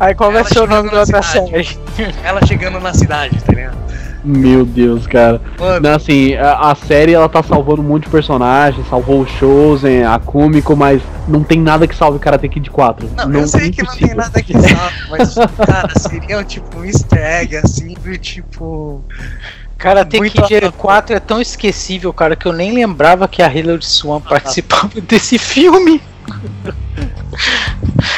[0.00, 1.78] Aí qual vai Ela ser o nome da outra série?
[2.24, 3.76] ela chegando na cidade, tá ligado?
[4.24, 5.40] Meu Deus, cara.
[5.56, 9.26] Mano, Não, assim, a, a série ela tá salvando um monte de personagens, salvou o
[9.26, 13.08] Chosen, a Kumiko, mas não tem nada que salve o Karate Kid 4.
[13.16, 15.34] Não, eu sei que não tem nada que salve, mas,
[15.64, 19.04] cara, seria tipo um easter egg, assim, do tipo.
[19.78, 20.72] Karate Muito Kid ator.
[20.72, 25.38] 4 é tão esquecível, cara, que eu nem lembrava que a Hilary Swan participava desse
[25.38, 26.00] filme.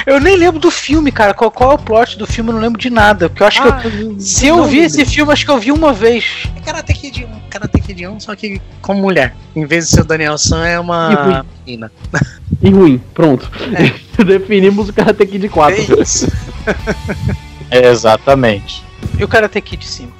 [0.06, 1.34] Eu nem lembro do filme, cara.
[1.34, 2.50] Qual, qual é o plot do filme?
[2.50, 3.28] Eu não lembro de nada.
[3.28, 5.72] Porque eu acho que Ah, eu- se eu vi esse filme, acho que eu vi
[5.72, 6.24] uma vez.
[6.56, 9.34] É Karate Kid 1, Karate Kid 1, só que com mulher.
[9.54, 11.42] Em vez de ser o Daniel San, é E uma ruim.
[11.66, 11.92] menina.
[12.60, 13.48] E ruim, pronto.
[14.24, 15.76] Definimos o Karate Kid 4.
[15.76, 16.26] É isso.
[17.70, 18.82] Exatamente.
[19.18, 20.12] E o Karate Kid 5?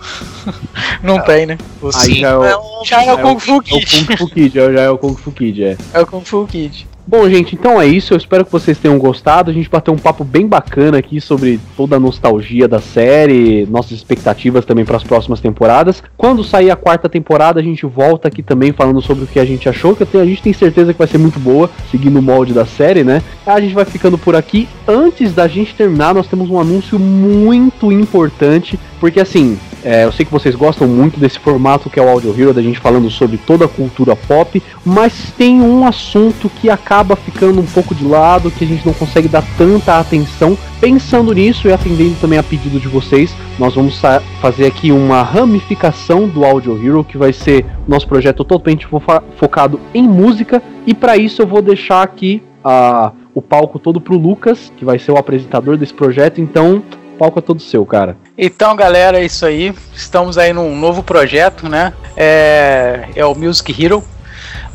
[1.03, 1.59] Não tem, né?
[1.81, 3.63] O Aí cinco já é o- é Já é o é Kung Fu É o
[3.63, 4.07] Kid.
[4.07, 5.77] Kung Fu Kid, é- já é o Kung Fu Kid, é.
[5.95, 6.87] É o Kung Fu Kid.
[7.11, 8.13] Bom, gente, então é isso.
[8.13, 9.51] Eu espero que vocês tenham gostado.
[9.51, 13.93] A gente bateu um papo bem bacana aqui sobre toda a nostalgia da série, nossas
[13.93, 16.03] expectativas também para as próximas temporadas.
[16.19, 19.45] Quando sair a quarta temporada, a gente volta aqui também falando sobre o que a
[19.47, 22.23] gente achou, que tenho- a gente tem certeza que vai ser muito boa, seguindo o
[22.23, 23.23] molde da série, né?
[23.47, 24.69] A gente vai ficando por aqui.
[24.87, 30.25] Antes da gente terminar, nós temos um anúncio muito importante, porque assim, é, eu sei
[30.27, 33.37] que vocês gostam muito desse formato que é o Audio Hero, da gente falando sobre
[33.37, 38.51] toda a cultura pop, mas tem um assunto que acaba ficando um pouco de lado,
[38.51, 40.57] que a gente não consegue dar tanta atenção.
[40.81, 44.01] Pensando nisso e atendendo também a pedido de vocês, nós vamos
[44.41, 49.81] fazer aqui uma ramificação do Audio Hero, que vai ser nosso projeto totalmente fofa- focado
[49.93, 54.73] em música, e para isso eu vou deixar aqui a, o palco todo pro Lucas,
[54.77, 56.83] que vai ser o apresentador desse projeto, então
[57.15, 58.17] o palco é todo seu, cara.
[58.41, 59.75] Então, galera, é isso aí.
[59.93, 61.93] Estamos aí num novo projeto, né?
[62.17, 64.05] É, é o Music Hero,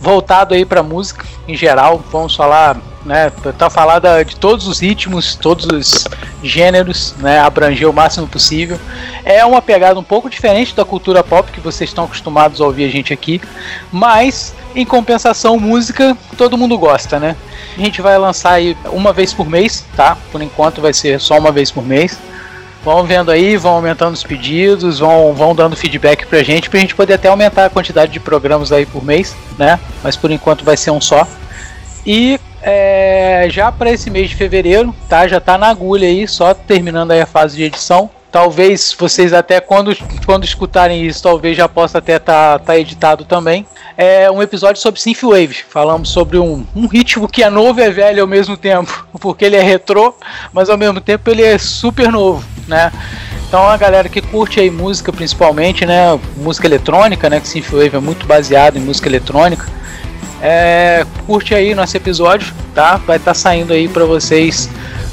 [0.02, 2.03] voltado aí para música em geral.
[2.11, 2.76] Vamos falar,
[3.06, 3.31] né?
[3.72, 6.06] Falar da- de todos os ritmos, todos os
[6.44, 7.40] gêneros, né?
[7.40, 8.77] Abranger o máximo possível.
[9.23, 12.84] É uma pegada um pouco diferente da cultura pop que vocês estão acostumados a ouvir
[12.84, 13.40] a gente aqui,
[13.94, 17.38] mas em compensação, música todo mundo gosta, né?
[17.77, 20.18] A gente vai lançar aí uma vez por mês, tá?
[20.34, 22.19] Por enquanto vai ser só uma vez por mês.
[22.84, 26.93] Vão vendo aí, vão aumentando os pedidos, vão, vão dando feedback pra gente, pra gente
[26.93, 29.80] poder até aumentar a quantidade de programas aí por mês, né?
[30.03, 31.26] Mas por enquanto vai ser um só.
[32.05, 35.26] E é, já para esse mês de fevereiro, tá?
[35.27, 38.10] Já tá na agulha aí, só terminando aí a fase de edição.
[38.34, 39.95] Talvez vocês até quando,
[40.26, 43.64] quando escutarem isso, talvez já possa até estar tá, tá editado também.
[43.95, 45.64] É um episódio sobre Synthwave.
[45.69, 49.45] Falamos sobre um, um ritmo que é novo e é velho ao mesmo tempo, porque
[49.45, 50.15] ele é retrô,
[50.51, 52.91] mas ao mesmo tempo ele é super novo, né?
[53.47, 57.99] Então a galera que curte aí música principalmente, né, música eletrônica, né, que Synthwave é
[57.99, 59.68] muito baseado em música eletrônica.
[60.41, 62.95] É, curte aí nosso episódio, tá?
[62.95, 64.68] Vai estar saindo aí para vocês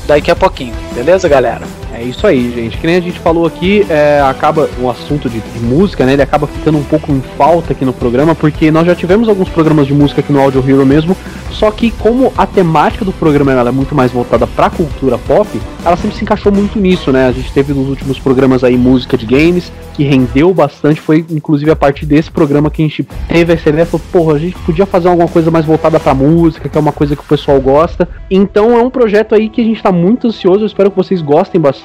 [0.06, 1.79] daqui a pouquinho, beleza, galera?
[1.94, 2.78] É isso aí, gente.
[2.78, 6.12] Que nem a gente falou aqui, é, acaba o assunto de, de, música, né?
[6.12, 9.48] Ele acaba ficando um pouco em falta aqui no programa, porque nós já tivemos alguns
[9.48, 11.16] programas de música aqui no Audio Hero mesmo.
[11.50, 15.46] Só que como a temática do programa é muito mais voltada pra cultura pop,
[15.84, 17.26] ela sempre se encaixou muito nisso, né?
[17.26, 21.00] A gente teve nos últimos programas aí música de games, que rendeu bastante.
[21.00, 24.38] Foi inclusive a partir desse programa que a gente teve essa ideia, falou, porra, a
[24.38, 27.26] gente podia fazer alguma coisa mais voltada pra música, que é uma coisa que o
[27.26, 28.08] pessoal gosta.
[28.30, 31.20] Então é um projeto aí que a gente tá muito ansioso, eu espero que vocês
[31.20, 31.79] gostem bastante.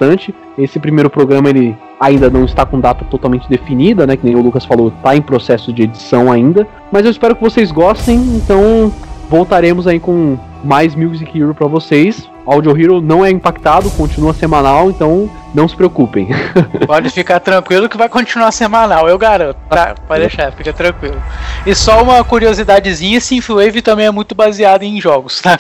[0.58, 4.18] Esse primeiro programa ele ainda não está com data totalmente definida, né?
[4.18, 6.68] Que nem o Lucas falou, tá em processo de edição ainda.
[6.92, 8.92] Mas eu espero que vocês gostem, então
[9.30, 12.30] voltaremos aí com mais Music Hero para vocês.
[12.46, 16.28] Audio Hero não é impactado, continua semanal, então não se preocupem.
[16.86, 19.96] Pode ficar tranquilo que vai continuar semanal, eu garanto, tá?
[20.08, 21.20] Pode deixar, fica tranquilo.
[21.66, 25.60] E só uma curiosidadezinha, Synthwave também é muito baseado em jogos, tá?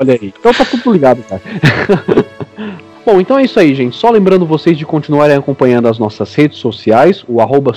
[0.00, 0.34] Olha aí.
[0.38, 1.42] Então tá tudo ligado, cara.
[3.06, 3.94] Bom, então é isso aí, gente.
[3.96, 7.74] Só lembrando vocês de continuarem acompanhando as nossas redes sociais, o arroba